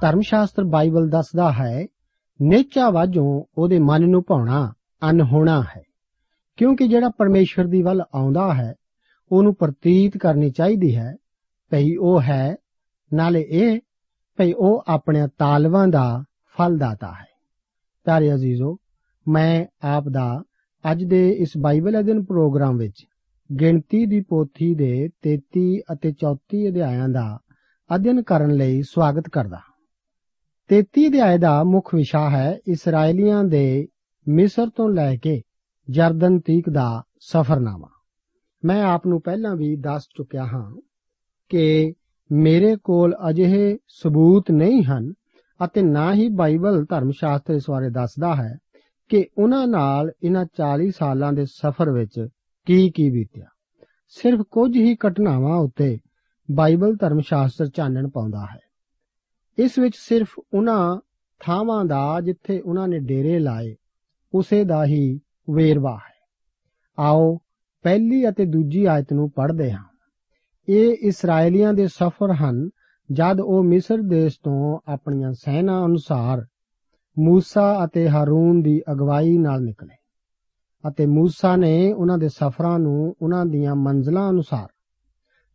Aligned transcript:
ਧਰਮ 0.00 0.20
ਸ਼ਾਸਤਰ 0.20 0.64
ਬਾਈਬਲ 0.64 1.08
ਦੱਸਦਾ 1.08 1.52
ਹੈ, 1.52 1.86
ਨੇਚਾ 2.42 2.90
ਵਾਜੋਂ 2.90 3.44
ਉਹਦੇ 3.58 3.78
ਮਨ 3.78 4.08
ਨੂੰ 4.08 4.24
ਭਾਉਣਾ 4.26 4.72
ਅਨਹੋਣਾ 5.10 5.62
ਹੈ, 5.62 5.82
ਕਿਉਂਕਿ 6.56 6.88
ਜਿਹੜਾ 6.88 7.08
ਪਰਮੇਸ਼ਰ 7.08 7.66
ਦੀ 7.66 7.82
ਵੱਲ 7.82 8.02
ਆਉਂਦਾ 8.14 8.54
ਹੈ, 8.54 8.74
ਉਹਨੂੰ 9.32 9.54
ਪ੍ਰਤੀਤ 9.54 10.16
ਕਰਨੀ 10.16 10.50
ਚਾਹੀਦੀ 10.50 10.96
ਹੈ, 10.96 11.16
ਭਈ 11.70 11.96
ਉਹ 11.96 12.22
ਹੈ, 12.22 12.56
ਨਾਲੇ 13.14 13.46
ਇਹ, 13.48 13.80
ਭਈ 14.36 14.52
ਉਹ 14.52 14.84
ਆਪਣੇ 14.88 15.28
ਤਾਲਵਾਂ 15.38 15.88
ਦਾ 15.88 16.24
ਫਲਦਾਤਾ 16.58 17.12
ਹੈ। 17.12 17.26
ਪਿਆਰੇ 18.04 18.34
ਅਜ਼ੀਜ਼ੋ, 18.34 18.76
ਮੈਂ 19.28 19.66
ਆਪ 19.86 20.08
ਦਾ 20.08 20.42
ਅੱਜ 20.90 21.04
ਦੇ 21.04 21.30
ਇਸ 21.30 21.52
ਬਾਈਬਲ 21.60 22.00
ਅਧਿਨ 22.00 22.24
ਪ੍ਰੋਗਰਾਮ 22.24 22.76
ਵਿੱਚ 22.76 23.06
ਗਿਣਤੀ 23.60 24.06
ਦੀ 24.06 24.20
ਪੋਥੀ 24.20 24.74
ਦੇ 24.74 25.08
33 25.28 25.78
ਅਤੇ 25.92 26.08
34 26.08 26.68
ਅਧਿਆਇਾਂ 26.68 27.08
ਦਾ 27.08 27.38
ਅਧਿਨ 27.94 28.22
ਕਰਨ 28.22 28.50
ਲਈ 28.50 28.82
ਸਵਾਗਤ 28.82 29.28
ਕਰਦਾ 29.32 29.60
33 30.74 31.06
ਅਧਿਆਇ 31.08 31.38
ਦਾ 31.38 31.64
ਮੁੱਖ 31.64 31.94
ਵਿਸ਼ਾ 31.94 32.30
ਹੈ 32.30 32.58
ਇਸرائیਲੀਆਂ 32.68 33.44
ਦੇ 33.44 33.88
ਮਿਸਰ 34.28 34.68
ਤੋਂ 34.68 34.90
ਲੈ 34.90 35.16
ਕੇ 35.16 35.42
ਜਰਦਨ 35.90 36.40
ਤੀਕ 36.40 36.70
ਦਾ 36.70 37.02
ਸਫ਼ਰਨਾਮਾ। 37.20 37.88
ਮੈਂ 38.64 38.82
ਆਪ 38.82 39.06
ਨੂੰ 39.06 39.20
ਪਹਿਲਾਂ 39.22 39.56
ਵੀ 39.56 39.76
ਦੱਸ 39.76 40.02
ਚੁੱਕਿਆ 40.16 40.44
ਹਾਂ 40.44 40.80
ਕਿ 41.48 41.92
ਮੇਰੇ 42.32 42.76
ਕੋਲ 42.76 43.16
ਅਜਿਹੇ 43.30 43.78
ਸਬੂਤ 43.88 44.50
ਨਹੀਂ 44.50 44.84
ਹਨ 44.84 45.12
ਅਤੇ 45.64 45.82
ਨਾ 45.82 46.14
ਹੀ 46.14 46.28
ਬਾਈਬਲ 46.28 46.84
ਧਰਮ 46.84 47.10
ਸ਼ਾਸਤਰ 47.10 47.54
ਇਸ 47.54 47.64
ਬਾਰੇ 47.70 47.90
ਦੱਸਦਾ 47.90 48.34
ਹੈ 48.34 48.58
ਕਿ 49.08 49.26
ਉਹਨਾਂ 49.38 49.66
ਨਾਲ 49.66 50.12
ਇਹਨਾਂ 50.22 50.44
40 50.44 50.90
ਸਾਲਾਂ 50.90 51.32
ਦੇ 51.32 51.44
ਸਫ਼ਰ 51.44 51.90
ਵਿੱਚ 51.90 52.28
ਕੀ 52.66 52.90
ਕੀ 52.90 53.10
ਬੀਤਿਆ। 53.10 53.46
ਸਿਰਫ 54.08 54.40
ਕੁਝ 54.40 54.76
ਹੀ 54.76 54.94
ਘਟਨਾਵਾਂ 54.94 55.58
ਉੱਤੇ 55.58 55.98
ਬਾਈਬਲ 56.50 56.96
ਧਰਮ 56.96 57.20
ਸ਼ਾਸਤਰ 57.20 57.66
ਚਾਨਣ 57.66 58.08
ਪਾਉਂਦਾ 58.08 58.46
ਹੈ। 58.54 58.60
ਇਸ 59.58 59.78
ਵਿੱਚ 59.78 59.94
ਸਿਰਫ 59.96 60.28
ਉਹਨਾਂ 60.54 61.00
ਥਾਵਾਂ 61.40 61.84
ਦਾ 61.84 62.20
ਜਿੱਥੇ 62.20 62.60
ਉਹਨਾਂ 62.60 62.88
ਨੇ 62.88 62.98
ਡੇਰੇ 62.98 63.38
ਲਾਏ, 63.38 63.76
ਉਸੇ 64.34 64.64
ਦਾ 64.64 64.84
ਹੀ 64.84 65.20
ਵੇਰਵਾ 65.50 65.96
ਹੈ। 65.96 66.12
ਆਓ 66.98 67.38
ਪਹਿਲੀ 67.82 68.28
ਅਤੇ 68.28 68.44
ਦੂਜੀ 68.44 68.84
ਆਇਤ 68.84 69.12
ਨੂੰ 69.12 69.30
ਪੜ੍ਹਦੇ 69.30 69.72
ਹਾਂ। 69.72 69.84
ਇਹ 70.68 70.94
ਇਸرائیਲੀਆਂ 70.94 71.72
ਦੇ 71.72 71.86
ਸਫ਼ਰ 71.86 72.32
ਹਨ 72.32 72.70
ਜਦ 73.12 73.40
ਉਹ 73.40 73.64
ਮਿਸਰ 73.64 73.98
ਦੇਸ਼ 73.98 74.38
ਤੋਂ 74.42 74.78
ਆਪਣੀਆਂ 74.88 75.32
ਸੈਨਾ 75.32 75.86
ਅਨੁਸਾਰ 75.86 76.46
ਮੂਸਾ 77.18 77.84
ਅਤੇ 77.84 78.08
ਹਾਰੂਨ 78.08 78.62
ਦੀ 78.62 78.82
ਅਗਵਾਈ 78.92 79.38
ਨਾਲ 79.38 79.62
ਨਿਕਲੇ 79.62 79.96
ਅਤੇ 80.88 81.06
ਮੂਸਾ 81.06 81.56
ਨੇ 81.56 81.92
ਉਹਨਾਂ 81.92 82.18
ਦੇ 82.18 82.28
ਸਫ਼ਰਾਂ 82.28 82.78
ਨੂੰ 82.78 83.16
ਉਹਨਾਂ 83.22 83.46
ਦੀਆਂ 83.46 83.74
ਮੰਜ਼ਲਾਂ 83.74 84.30
ਅਨੁਸਾਰ 84.30 84.68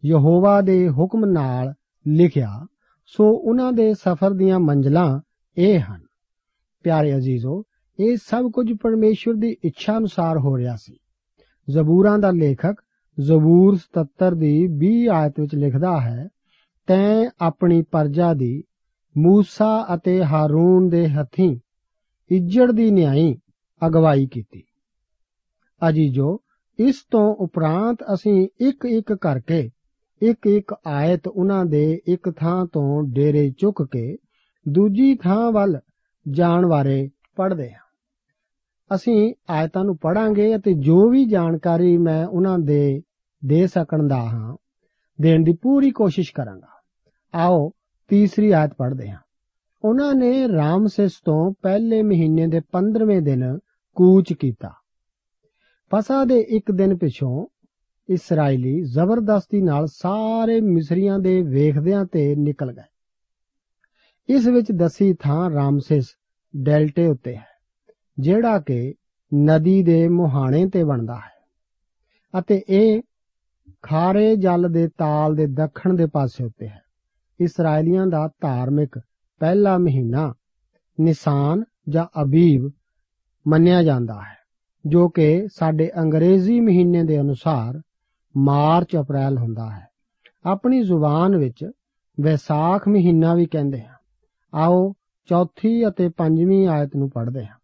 ਯਹੋਵਾ 0.05 0.61
ਦੇ 0.61 0.89
ਹੁਕਮ 0.89 1.25
ਨਾਲ 1.25 1.73
ਲਿਖਿਆ, 2.07 2.65
ਸੋ 3.05 3.29
ਉਹਨਾਂ 3.29 3.73
ਦੇ 3.73 3.93
ਸਫ਼ਰ 3.93 4.31
ਦੀਆਂ 4.31 4.59
ਮੰਜ਼ਲਾਂ 4.59 5.19
ਇਹ 5.57 5.79
ਹਨ। 5.79 6.01
ਪਿਆਰੇ 6.83 7.15
ਅਜ਼ੀਜ਼ੋ, 7.15 7.63
ਇਹ 7.99 8.17
ਸਭ 8.17 8.51
ਕੁਝ 8.51 8.73
ਪਰਮੇਸ਼ਵਰ 8.81 9.33
ਦੀ 9.33 9.55
ਇੱਛਾ 9.63 9.97
ਅਨੁਸਾਰ 9.97 10.37
ਹੋ 10.37 10.57
ਰਿਹਾ 10.57 10.75
ਸੀ। 10.75 10.97
ਜ਼ਬੂਰਾਂ 11.69 12.19
ਦਾ 12.19 12.31
ਲੇਖਕ 12.31 12.75
ਜ਼ਬੂਰ 13.19 13.77
77 13.77 14.35
ਦੀ 14.35 14.67
20 14.67 15.07
ਆਇਤ 15.07 15.39
ਵਿੱਚ 15.39 15.55
ਲਿਖਦਾ 15.55 16.01
ਹੈ, 16.01 16.27
ਤੈਂ 16.87 17.29
ਆਪਣੀ 17.41 17.81
ਪਰਜਾ 17.81 18.33
ਦੀ 18.33 18.63
ਮੂਸਾ 19.17 19.87
ਅਤੇ 19.93 20.23
ਹਾਰੂਨ 20.23 20.89
ਦੇ 20.89 21.09
ਹੱਥੀਂ 21.09 21.59
ਇੱਜੜ 22.31 22.71
ਦੀ 22.71 22.91
ਨਿਆਈ 22.91 23.35
ਅਗਵਾਈ 23.87 24.27
ਕੀਤੀ। 24.27 24.63
ਅਜੀਜੋ, 25.89 26.39
ਇਸ 26.79 27.05
ਤੋਂ 27.11 27.35
ਉਪਰੰਤ 27.35 28.03
ਅਸੀਂ 28.13 28.47
ਇੱਕ 28.61 28.85
ਇੱਕ 28.85 29.13
ਕਰਕੇ 29.13 29.69
ਇੱਕ 30.21 30.47
ਇੱਕ 30.47 30.75
ਆਇਤ 30.87 31.27
ਉਹਨਾਂ 31.27 31.65
ਦੇ 31.65 32.01
ਇੱਕ 32.07 32.29
ਥਾਂ 32.29 32.65
ਤੋਂ 32.65 33.03
ਡੇਰੇ 33.03 33.51
ਚੁੱਕ 33.57 33.83
ਕੇ 33.83 34.17
ਦੂਜੀ 34.69 35.15
ਥਾਂ 35.15 35.51
ਵੱਲ 35.51 35.79
ਜਾਣ 36.29 36.65
ਬਾਰੇ 36.65 37.09
ਪੜ੍ਹਦੇ 37.35 37.71
ਹਾਂ। 37.71 37.87
ਅਸੀਂ 38.95 39.33
ਆਇਤਾਂ 39.49 39.83
ਨੂੰ 39.83 39.97
ਪੜਾਂਗੇ 39.97 40.55
ਅਤੇ 40.55 40.73
ਜੋ 40.73 41.09
ਵੀ 41.09 41.25
ਜਾਣਕਾਰੀ 41.25 41.97
ਮੈਂ 41.97 42.27
ਉਹਨਾਂ 42.27 42.59
ਦੇ 42.59 43.01
ਦੇ 43.45 43.67
ਸਕਣ 43.67 44.07
ਦਾ 44.07 44.17
ਹਾਂ, 44.17 44.57
ਦੇਣ 45.21 45.43
ਦੀ 45.43 45.53
ਪੂਰੀ 45.61 45.91
ਕੋਸ਼ਿਸ਼ 45.91 46.33
ਕਰਾਂਗਾ। 46.33 46.67
ਆਓ 47.35 47.71
ਤੀਸਰੀ 48.07 48.51
ਆਇਤ 48.51 48.73
ਪੜ੍ਹਦੇ 48.73 49.09
ਹਾਂ। 49.09 49.19
ਉਹਨਾਂ 49.83 50.15
ਨੇ 50.15 50.47
ਰਾਮਸੇਸ 50.47 51.11
ਤੋਂ 51.25 51.53
ਪਹਿਲੇ 51.61 52.03
ਮਹੀਨੇ 52.03 52.47
ਦੇ 52.47 52.61
15ਵੇਂ 52.71 53.21
ਦਿਨ 53.21 53.59
ਕੂਚ 53.95 54.33
ਕੀਤਾ। 54.33 54.69
ਫਸਾ 55.89 56.25
ਦੇ 56.25 56.39
ਇੱਕ 56.39 56.71
ਦਿਨ 56.71 56.97
ਪਿਛੋਂ 56.97 57.45
ਇਸرائیਲੀ 58.09 58.81
ਜ਼ਬਰਦਸਤੀ 58.81 59.61
ਨਾਲ 59.61 59.87
ਸਾਰੇ 59.87 60.61
ਮਿਸਰੀਆਂ 60.61 61.19
ਦੇ 61.19 61.41
ਵੇਖਦਿਆਂ 61.41 62.05
ਤੇ 62.05 62.35
ਨਿਕਲ 62.35 62.73
ਗਏ। 62.73 64.35
ਇਸ 64.35 64.47
ਵਿੱਚ 64.47 64.71
ਦਸੀ 64.71 65.13
ਥਾਂ 65.13 65.49
ਰਾਮਸੇਸ 65.49 66.05
ਡੈਲਟੇ 66.63 67.07
ਉੱਤੇ 67.07 67.35
ਹੈ, 67.35 67.47
ਜਿਹੜਾ 68.19 68.59
ਕਿ 68.59 68.93
ਨਦੀ 69.35 69.83
ਦੇ 69.83 70.07
ਮੁਹਾਣੇ 70.07 70.69
ਤੇ 70.69 70.83
ਬਣਦਾ 70.83 71.15
ਹੈ 71.15 71.37
ਅਤੇ 72.39 72.63
ਇਹ 72.69 73.01
ਖਾਰੇ 73.81 74.35
ਜਲ 74.35 74.69
ਦੇ 74.71 74.87
ਤਾਲ 74.87 75.35
ਦੇ 75.35 75.47
ਦੱਖਣ 75.47 75.93
ਦੇ 75.93 76.05
ਪਾਸੇ 76.05 76.43
ਉੱਤੇ 76.43 76.67
ਹੈ। 76.67 76.81
ਇਸرائیਲੀਆਂ 77.39 78.07
ਦਾ 78.07 78.29
ਧਾਰਮਿਕ 78.41 78.99
ਪਹਿਲਾ 79.39 79.77
ਮਹੀਨਾ 79.77 80.33
ਨਿਸਾਨ 80.99 81.63
ਜਾਂ 81.89 82.21
ਅਬੀਬ 82.21 82.71
ਮੰਨਿਆ 83.47 83.83
ਜਾਂਦਾ 83.83 84.13
ਹੈ, 84.13 84.37
ਜੋ 84.85 85.09
ਕਿ 85.09 85.47
ਸਾਡੇ 85.53 85.91
ਅੰਗਰੇਜ਼ੀ 86.01 86.59
ਮਹੀਨੇ 86.59 87.03
ਦੇ 87.03 87.21
ਅਨੁਸਾਰ 87.21 87.81
ਮਾਰਚ 88.37 88.97
ਅਪ੍ਰੈਲ 88.97 89.37
ਹੁੰਦਾ 89.37 89.69
ਹੈ। 89.69 89.87
ਆਪਣੀ 90.45 90.83
ਜ਼ੁਬਾਨ 90.83 91.37
ਵਿੱਚ 91.37 91.71
ਵੈਸਾਖ 92.21 92.87
ਮਹੀਨਾ 92.87 93.33
ਵੀ 93.33 93.45
ਕਹਿੰਦੇ 93.45 93.83
ਹਾਂ। 93.83 93.95
ਆਓ 94.53 94.93
ਚੌਥੀ 95.25 95.87
ਅਤੇ 95.87 96.09
ਪੰਜਵੀਂ 96.09 96.67
ਆਇਤ 96.67 96.95
ਨੂੰ 96.95 97.09
ਪੜ੍ਹਦੇ 97.09 97.45
ਹਾਂ। 97.45 97.57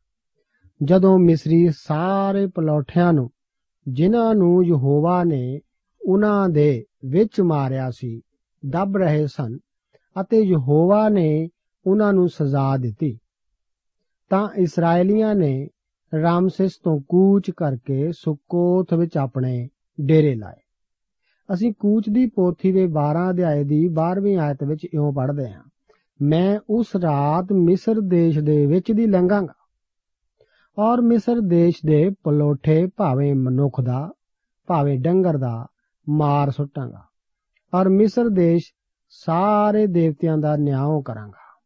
ਜਦੋਂ 0.84 1.20
ਮਿਸਰੀ 1.20 1.70
ਸਾਰੇ 1.78 2.48
ਪਲੌਠਿਆਂ 2.48 3.14
ਨੂੰ, 3.14 3.30
ਜਿਨ੍ਹਾਂ 3.88 4.36
ਨੂੰ 4.36 4.66
ਯਹੋਵਾ 4.66 5.24
ਨੇ 5.24 5.60
ਉਹਨਾਂ 6.10 6.50
ਦੇ 6.50 6.86
ਵਿੱਚ 7.06 7.42
ਮਾਰਿਆ 7.42 7.92
ਸੀ 7.92 8.22
ਦੱਬ 8.66 8.98
ਰਹੇ 8.98 9.28
ਸਨ 9.28 9.58
ਅਤੇ 10.22 10.42
ਯਹੋਵਾ 10.42 11.08
ਨੇ 11.10 11.50
ਉਹਨਾਂ 11.88 12.14
ਨੂੰ 12.14 12.30
ਸਜ਼ਾ 12.30 12.78
ਦਿੱਤੀ। 12.78 13.18
ਤਾਂ 14.30 14.48
ਇਸرائیਲੀਆਂ 14.56 15.36
ਨੇ 15.36 15.68
ਰਾਮਸੇਸ 16.22 16.72
ਤੋਂ 16.84 17.00
ਕੂਚ 17.10 17.52
ਕਰਕੇ 17.58 18.12
ਸੁਕੋਥ 18.12 18.94
ਵਿੱਚ 18.94 19.18
ਆਪਣੇ 19.18 19.70
ਡੇਰੇ 20.02 20.36
ਲਾਏ। 20.36 20.62
ਅਸੀਂ 21.50 21.74
ਕੂਚ 21.80 22.10
ਦੀ 22.10 22.26
ਪੋਥੀ 22.26 22.72
ਦੇ 22.72 22.86
12 22.88 23.30
ਅਧਿਆਏ 23.30 23.64
ਦੀ 23.64 23.88
12ਵੀਂ 23.88 24.38
ਆਇਤ 24.38 24.64
ਵਿੱਚ 24.64 24.86
ਇਉਂ 24.86 25.14
ਪੜ੍ਹਦੇ 25.14 25.50
ਹਾਂ, 25.50 25.64
ਮੈਂ 26.22 26.60
ਉਸ 26.70 26.96
ਰਾਤ 26.96 27.52
ਮਿਸਰ 27.54 28.00
ਦੇਸ਼ 28.00 28.40
ਦੇ 28.40 28.66
ਵਿੱਚ 28.66 28.92
ਦੀ 28.92 29.06
ਲੰਘਾਂਗਾ 29.08 29.54
ਔਰ 30.78 31.02
ਮਿਸਰ 31.02 31.40
ਦੇਸ਼ 31.40 31.78
ਦੇ 31.86 32.10
ਪਲੋਠੇ 32.24 32.86
ਭਾਵੇਂ 32.98 33.34
ਮਨੁੱਖ 33.36 33.82
ਦਾ, 33.82 34.12
ਭਾਵੇਂ 34.68 35.00
ਡੰਗਰ 35.00 35.38
ਦਾ 35.38 35.68
ਮਾਰ 36.10 36.52
ਸੁੱਟਾਂਗਾ। 36.52 37.04
ਔਰ 37.74 37.90
ਮਿਸਰ 37.90 38.30
ਦੇਸ਼ 38.30 38.74
ਸਾਰੇ 39.10 39.88
ਦੇਵਤਿਆਂ 39.88 40.38
ਦਾ 40.38 40.56
ਨਿਆਂ 40.56 41.02
ਕਰਾਂਗਾ। 41.02 41.62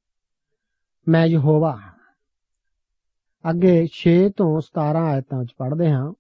ਮੈਂ 1.08 1.26
ਯਹੋਵਾ 1.26 1.72
ਹਾਂ। 1.72 1.98
ਅੱਗੇ 3.50 3.88
6 3.92 4.30
ਤੋਂ 4.38 4.62
17 4.62 5.00
ਆਇਤਾਂ 5.00 5.40
ਵਿੱਚ 5.40 5.54
ਪੜ੍ਹਦੇ 5.58 5.92
ਹਾਂ। 5.92 6.14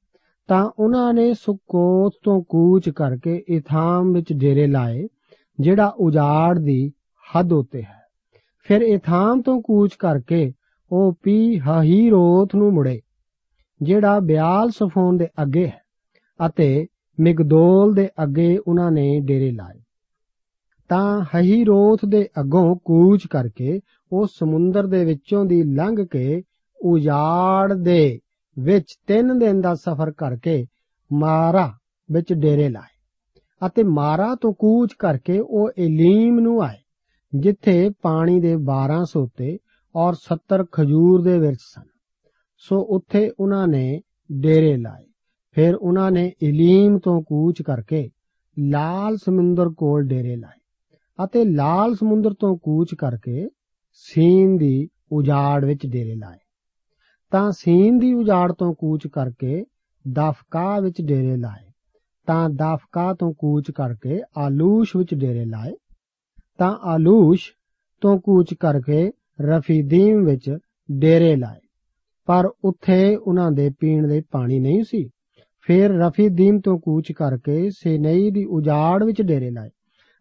ਤਾਂ 0.48 0.72
ਉਹਨਾਂ 0.80 1.14
ਨੇ 1.14 1.34
ਸੁਕੋਤ 1.34 2.14
ਤੋਂ 2.24 2.44
ਕੂਚ 2.44 2.90
ਕਰਕੇ 2.90 3.44
ਇਥਾਮ 3.48 4.14
ਵਿੱਚ 4.14 4.34
ਡੇਰੇ 4.34 4.68
ਲਾਏ, 4.68 5.08
ਜਿਹੜਾ 5.60 5.88
ਉਜਾੜ 5.88 6.60
ਦੀ 6.60 6.94
ਹੱਦ 7.36 7.54
ਉਤੇ 7.54 7.84
ਹੈ। 7.84 8.04
ਫਿਰ 8.64 8.82
ਇਥਾਮ 8.82 9.42
ਤੋਂ 9.42 9.62
ਕੂਚ 9.62 9.96
ਕਰਕੇ 9.96 10.54
ਉਹ 10.92 11.14
ਪੀ 11.24 11.60
ਹਹੀਰੋਥ 11.60 12.56
ਨੂੰ 12.56 12.74
ਮੁੜੇ, 12.74 13.02
ਜਿਹੜਾ 13.82 14.20
ਬਿਆਲ 14.20 14.70
ਸਫੋਨ 14.70 15.18
ਦੇ 15.18 15.28
ਅੱਗੇ 15.42 15.68
ਹੈ 15.68 15.82
ਅਤੇ 16.46 16.88
ਮਿਗਦੋਲ 17.20 17.94
ਦੇ 17.94 18.10
ਅੱਗੇ 18.24 18.58
ਉਹਨਾਂ 18.68 18.92
ਨੇ 18.92 19.20
ਡੇਰੇ 19.20 19.52
ਲਾਏ। 19.52 19.80
ਤਾਂ 20.90 21.22
ਹਹੀਰੋਥ 21.36 22.06
ਦੇ 22.10 22.28
ਅੱਗੋਂ 22.40 22.76
ਕੂਚ 22.86 23.28
ਕਰਕੇ 23.28 23.80
ਉਹ 24.12 24.28
ਸਮੁੰਦਰ 24.28 24.88
ਦੇ 24.88 25.06
ਵਿੱਚੋਂ 25.06 25.46
ਦੀ 25.46 25.64
ਲੰਘ 25.64 26.06
ਕੇ 26.12 26.44
ਉਜਾੜ 26.80 27.74
ਦੇ 27.74 28.20
ਵਿੱਚ 28.60 28.96
3 29.08 29.34
ਦਿਨ 29.40 29.62
ਦਾ 29.62 29.74
ਸਫ਼ਰ 29.76 30.12
ਕਰਕੇ 30.12 30.66
ਮਾਰਾ 31.14 31.72
ਵਿੱਚ 32.12 32.34
ਡੇਰੇ 32.34 32.70
ਲਾਏ 32.70 32.96
ਅਤੇ 33.68 33.84
ਮਾਰਾ 33.84 34.36
ਤੋਂ 34.42 34.54
ਕੂਚ 34.54 34.94
ਕਰਕੇ 35.00 35.40
ਉਹ 35.40 35.70
ਏਲੀਮ 35.80 36.40
ਨੂੰ 36.40 36.62
ਆਏ, 36.62 36.78
ਜਿੱਥੇ 37.40 37.90
ਪਾਣੀ 38.02 38.40
ਦੇ 38.40 38.56
12 38.56 39.04
ਸੋਤੇ 39.04 39.58
ਔਰ 39.96 40.14
70 40.14 40.64
ਖਜੂਰ 40.72 41.22
ਦੇ 41.22 41.40
ਵਿੱਚ 41.40 41.58
ਸਨ। 41.60 41.88
ਸੋ 42.58 42.80
ਉੱਥੇ 42.90 43.30
ਉਹਨਾਂ 43.40 43.68
ਨੇ 43.68 44.02
ਡੇਰੇ 44.32 44.78
ਲਾਏ। 44.78 45.07
ਫਿਰ 45.58 45.76
ਉਹਨਾਂ 45.76 46.12
ਨੇ 46.12 46.34
ਇਲੀਮ 46.42 47.00
ਤੋਂ 47.00 47.22
ਕੂਚ 47.22 47.62
ਕਰਕੇ 47.62 48.10
ਲਾਲ 48.60 49.18
ਸਮੁੰਦਰ 49.18 49.70
ਕੋਲ 49.70 50.04
ਡੇਰੇ 50.04 50.36
ਲਾਏ 50.36 50.60
ਅਤੇ 51.26 51.46
ਲਾਲ 51.46 51.96
ਸਮੁੰਦਰ 51.96 52.34
ਤੋਂ 52.34 52.58
ਕੂਚ 52.58 52.96
ਕਰਕੇ 52.96 53.48
ਸੀਨ 53.92 54.58
ਦੀ 54.58 54.88
ਉਜਾੜ 55.12 55.66
ਵਿੱਚ 55.66 55.88
ਡੇਰੇ 55.88 56.16
ਲਾਏ। 56.16 56.38
ਤਾਂ 57.32 57.52
ਸੀਨ 57.52 57.98
ਦੀ 57.98 58.14
ਉਜਾੜ 58.14 58.54
ਤੋਂ 58.54 58.74
ਕੂਚ 58.74 59.08
ਕਰਕੇ 59.08 59.66
ਦਫਕਾ 60.08 60.80
ਵਿੱਚ 60.80 61.02
ਡੇਰੇ 61.02 61.38
ਲਾਏ। 61.38 61.72
ਤਾਂ 62.28 62.50
ਦਫਕਾ 62.50 63.14
ਤੋਂ 63.14 63.34
ਕੂਚ 63.34 63.72
ਕਰਕੇ 63.72 64.22
ਆਲੂਸ਼ 64.38 64.96
ਵਿੱਚ 64.98 65.14
ਡੇਰੇ 65.14 65.46
ਲਾਏ। 65.46 65.74
ਤਾਂ 66.58 66.78
ਆਲੂਸ਼ 66.84 67.52
ਤੋਂ 68.02 68.20
ਕੂਚ 68.20 68.54
ਕਰਕੇ 68.54 69.12
ਰਫੀਦੀਮ 69.42 70.26
ਵਿੱਚ 70.26 70.58
ਡੇਰੇ 70.92 71.36
ਲਾਏ। 71.36 71.60
ਪਰ 72.26 72.50
ਉੱਥੇ 72.66 73.16
ਉਹਨਾਂ 73.16 73.52
ਦੇ 73.52 73.72
ਪੀਣ 73.80 74.08
ਦੇ 74.08 74.22
ਪਾਣੀ 74.32 74.60
ਨਹੀਂ 74.60 74.84
ਸੀ। 74.84 75.10
ਫਿਰ 75.68 75.92
ਰਫੀਦੀਮ 75.92 76.60
ਤੋਂ 76.60 76.80
ਕੂਚ 76.80 77.12
ਕਰਕੇ 77.12 77.70
ਸਿਨਈ 77.70 78.32
ਦੀ 78.32 78.46
ਉਜਾੜ 78.46 79.04
ਵਿੱਚ 79.04 79.22
ਡੇਰੇ 79.22 79.52
ਲਾਏ 79.52 79.70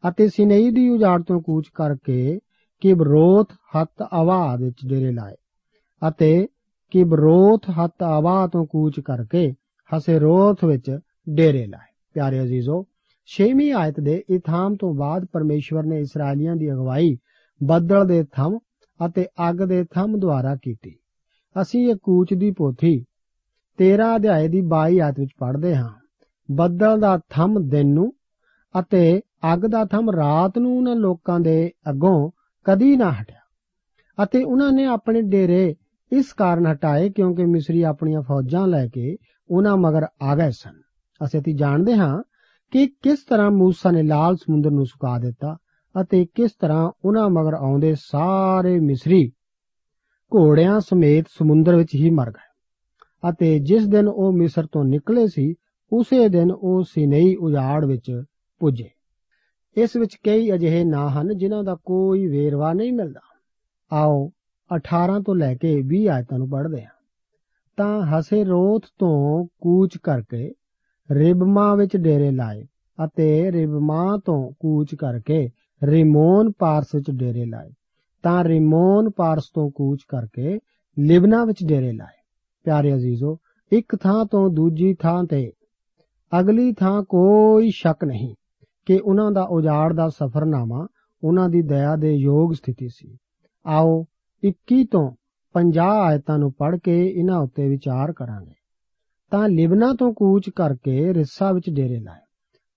ਅਤੇ 0.08 0.28
ਸਿਨਈ 0.28 0.70
ਦੀ 0.70 0.88
ਉਜਾੜ 0.88 1.22
ਤੋਂ 1.22 1.40
ਕੂਚ 1.40 1.68
ਕਰਕੇ 1.74 2.38
ਕਿਬਰੋਥ 2.80 3.52
ਹੱਤ 3.52 4.02
ਆਵਾ 4.12 4.56
ਵਿੱਚ 4.56 4.76
ਡੇਰੇ 4.86 5.12
ਲਾਏ 5.12 5.34
ਅਤੇ 6.08 6.48
ਕਿਬਰੋਥ 6.90 7.70
ਹੱਤ 7.70 8.02
ਆਵਾ 8.02 8.46
ਤੋਂ 8.46 8.66
ਕੂਚ 8.66 9.00
ਕਰਕੇ 9.00 9.54
ਹਸੇਰੋਥ 9.96 10.64
ਵਿੱਚ 10.64 10.98
ਡੇਰੇ 11.30 11.66
ਲਾਏ। 11.66 11.94
ਪਿਆਰੇ 12.14 12.42
ਅਜ਼ੀਜ਼ੋ 12.42 12.86
6ਵੀਂ 13.26 13.72
ਆਇਤ 13.72 14.00
ਦੇ 14.00 14.24
ਇਥਾਮ 14.30 14.76
ਤੋਂ 14.76 14.94
ਬਾਅਦ 14.94 15.26
ਪਰਮੇਸ਼ਵਰ 15.32 15.82
ਨੇ 15.82 16.00
ਇਸرائیਲੀਆਂ 16.00 16.56
ਦੀ 16.56 16.72
ਅਗਵਾਈ 16.72 17.16
ਬੱਦਲ 17.64 18.06
ਦੇ 18.06 18.24
ਥੰਮ 18.24 18.58
ਅਤੇ 19.06 19.26
ਅੱਗ 19.50 19.56
ਦੇ 19.56 19.84
ਥੰਮ 19.84 20.18
ਦੁਆਰਾ 20.18 20.56
ਕੀਤੀ। 20.56 20.96
ਅਸੀਂ 21.62 21.88
ਇਹ 21.88 21.94
ਕੂਚ 22.02 22.34
ਦੀ 22.34 22.50
ਪੋਥੀ 22.50 23.04
13 23.79 24.15
ਅਧਿਆਏ 24.15 24.47
ਦੀ 24.47 24.59
22 24.59 24.99
ਆਇਤ 24.99 25.19
ਵਿੱਚ 25.19 25.31
ਪੜ੍ਹਦੇ 25.39 25.75
ਹਾਂ 25.75 25.89
ਬੱਦਲ 26.51 26.99
ਦਾ 26.99 27.19
ਥੰਮ 27.29 27.69
ਦਿਨ 27.69 27.87
ਨੂੰ 27.87 28.13
ਅਤੇ 28.79 29.21
ਅੱਗ 29.53 29.59
ਦਾ 29.59 29.85
ਥੰਮ 29.85 30.09
ਰਾਤ 30.09 30.57
ਨੂੰ 30.57 30.77
ਉਹਨਾਂ 30.77 30.95
ਲੋਕਾਂ 30.95 31.39
ਦੇ 31.39 31.71
ਅੱਗੋਂ 31.89 32.31
ਕਦੀ 32.63 32.95
ਨਾ 32.95 33.11
ਹਟਿਆ 33.11 33.39
ਅਤੇ 34.23 34.43
ਉਹਨਾਂ 34.43 34.71
ਨੇ 34.71 34.85
ਆਪਣੇ 34.85 35.21
ਡੇਰੇ 35.21 35.75
ਇਸ 36.11 36.33
ਕਾਰਨ 36.33 36.67
ਹਟਾਏ 36.71 37.09
ਕਿਉਂਕਿ 37.09 37.45
ਮਿਸਰੀ 37.45 37.81
ਆਪਣੀਆਂ 37.81 38.21
ਫੌਜਾਂ 38.21 38.67
ਲੈ 38.67 38.87
ਕੇ 38.87 39.17
ਉਹਨਾਂ 39.49 39.77
ਮਗਰ 39.77 40.05
ਆ 40.21 40.35
ਗਏ 40.35 40.51
ਸਨ 40.51 40.81
ਅਸੀਂ 41.25 41.41
ਤੀ 41.41 41.53
ਜਾਣਦੇ 41.53 41.95
ਹਾਂ 41.95 42.23
ਕਿ 42.71 42.87
ਕਿਸ 42.87 43.19
ਤਰ੍ਹਾਂ 43.19 43.49
موسی 43.49 43.91
ਨੇ 43.91 44.03
ਲਾਲ 44.03 44.35
ਸਮੁੰਦਰ 44.35 44.71
ਨੂੰ 44.71 44.85
ਸੁਕਾ 44.85 45.19
ਦਿੱਤਾ 45.19 45.57
ਅਤੇ 46.01 46.25
ਕਿਸ 46.25 46.51
ਤਰ੍ਹਾਂ 46.51 46.91
ਉਹਨਾਂ 47.05 47.29
ਮਗਰ 47.29 47.53
ਆਉਂਦੇ 47.53 47.95
ਸਾਰੇ 47.99 48.79
ਮਿਸਰੀ 48.79 49.31
ਘੋੜਿਆਂ 50.35 50.79
ਸਮੇਤ 50.79 51.25
ਸਮੁੰਦਰ 51.29 51.75
ਵਿੱਚ 51.75 51.95
ਹੀ 51.95 52.09
ਮਰ 52.09 52.31
ਗਏ 52.31 52.44
ਅਤੇ 53.30 53.58
ਜਿਸ 53.58 53.86
ਦਿਨ 53.86 54.08
ਉਹ 54.08 54.32
ਮਿਸਰ 54.32 54.66
ਤੋਂ 54.66 54.84
ਨਿਕਲੇ 54.84 55.28
ਸੀ, 55.28 55.54
ਉਸੇ 55.92 56.28
ਦਿਨ 56.28 56.52
ਉਹ 56.52 56.82
ਸਿਨਈ 56.82 57.34
ਉਜਾੜ 57.34 57.84
ਵਿੱਚ 57.84 58.22
ਪੁੱਜੇ। 58.58 58.90
ਇਸ 59.76 59.96
ਵਿੱਚ 59.96 60.16
ਕਈ 60.22 60.52
ਅਜਿਹੇ 60.54 60.84
ਨਾਂ 60.84 61.10
ਹਨ 61.10 61.36
ਜਿਨ੍ਹਾਂ 61.36 61.64
ਦਾ 61.64 61.76
ਕੋਈ 61.84 62.26
ਵੇਰਵਾ 62.26 62.72
ਨਹੀਂ 62.72 62.92
ਮਿਲਦਾ। 62.92 63.20
ਆਓ 63.92 64.30
18 64.74 65.20
ਤੋਂ 65.20 65.34
ਲੈ 65.34 65.54
ਕੇ 65.54 65.82
20 65.82 66.08
ਆਇਤਾਂ 66.08 66.38
ਨੂੰ 66.38 66.50
ਪੜ੍ਹਦੇ 66.50 66.82
ਹਾਂ। 66.82 66.90
ਤਾਂ 67.76 68.02
ਹਸੇਰੋਤ 68.02 68.82
ਤੋਂ 68.98 69.46
ਕੂਚ 69.60 69.98
ਕਰਕੇ 70.02 70.52
ਰਿਬਮਾ 71.10 71.74
ਵਿੱਚ 71.74 71.96
ਡੇਰੇ 71.96 72.30
ਲਾਏ 72.30 72.66
ਅਤੇ 73.04 73.52
ਰਿਬਮਾ 73.52 74.18
ਤੋਂ 74.24 74.52
ਕੂਚ 74.60 74.94
ਕਰਕੇ 74.94 75.50
ਰਿਮੋਨ 75.84 76.52
ਪਾਰਸ 76.52 76.86
ਵਿੱਚ 76.94 77.10
ਡੇਰੇ 77.10 77.44
ਲਾਏ। 77.44 77.70
ਤਾਂ 78.22 78.44
ਰਿਮੋਨ 78.44 79.10
ਪਾਰਸ 79.10 79.44
ਤੋਂ 79.54 79.70
ਕੂਚ 79.70 80.02
ਕਰਕੇ 80.08 80.58
ਲਿਬਨਾ 80.98 81.44
ਵਿੱਚ 81.44 81.64
ਡੇਰੇ 81.64 81.92
ਲਾਏ। 81.92 82.15
ਪਿਆਰੇ 82.66 82.94
ਅਜ਼ੀਜ਼ੋ, 82.94 83.38
ਇੱਕ 83.72 83.96
ਥਾਂ 83.96 84.24
ਤੋਂ 84.26 84.50
ਦੂਜੀ 84.50 84.94
ਥਾਂ 84.94 85.24
ਤੇ 85.24 85.52
ਅਗਲੀ 86.40 86.72
ਥਾਂ 86.72 87.02
ਕੋਈ 87.02 87.70
ਸ਼ੱਕ 87.70 88.04
ਨਹੀਂ 88.04 88.34
ਕਿ 88.86 89.00
ਉਹਨਾਂ 89.04 89.30
ਦਾ 89.32 89.42
ਉਜਾੜ 89.42 89.92
ਦਾ 89.92 90.08
ਸਫਰਨਾਮਾ 90.08 90.86
ਉਹਨਾਂ 91.24 91.48
ਦੀ 91.48 91.62
ਦਇਆ 91.62 91.96
ਦੇ 91.96 92.12
ਯੋਗ 92.14 92.52
ਸਥਿਤੀ 92.52 92.88
ਸੀ। 92.88 93.16
ਆਓ 93.66 94.04
21 94.42 94.84
ਤੋਂ 94.84 95.10
50 95.54 96.02
ਆਇਤਾਂ 96.02 96.38
ਨੂੰ 96.38 96.52
ਪੜ੍ਹ 96.52 96.76
ਕੇ 96.84 97.06
ਇਹਨਾਂ 97.16 97.38
ਉੱਤੇ 97.38 97.68
ਵਿਚਾਰ 97.68 98.12
ਕਰਾਂਗੇ। 98.12 98.54
ਤਾਂ 99.30 99.48
ਲਿਬਨਾ 99.48 99.94
ਤੋਂ 99.98 100.12
ਕੂਚ 100.14 100.50
ਕਰਕੇ 100.56 101.14
ਰਿੱਸਾ 101.14 101.52
ਵਿੱਚ 101.52 101.70
ਡੇਰੇ 101.70 102.00
ਲਾਏ। 102.00 102.20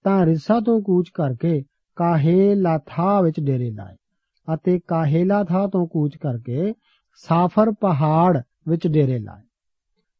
ਤਾਂ 0.03 0.25
ਰਿੱਸਾ 0.25 0.59
ਤੋਂ 0.59 0.81
ਕੂਚ 0.81 1.09
ਕਰਕੇ 1.13 1.63
ਕਾਹੇਲਾਥਾ 1.95 3.21
ਵਿੱਚ 3.21 3.39
ਡੇਰੇ 3.39 3.71
ਲਾਏ 3.71 3.95
ਅਤੇ 4.53 4.79
ਕਾਹੇਲਾਥਾ 4.87 5.67
ਤੋਂ 5.67 5.87
ਕੂਚ 5.87 6.17
ਕਰਕੇ 6.17 6.73
ਸਾਫਰ 7.15 7.71
ਪਹਾੜ 7.71 8.41
ਵਿੱਚ 8.67 8.87
ਡੇਰੇ 8.87 9.19
ਲਾਏ। 9.19 9.48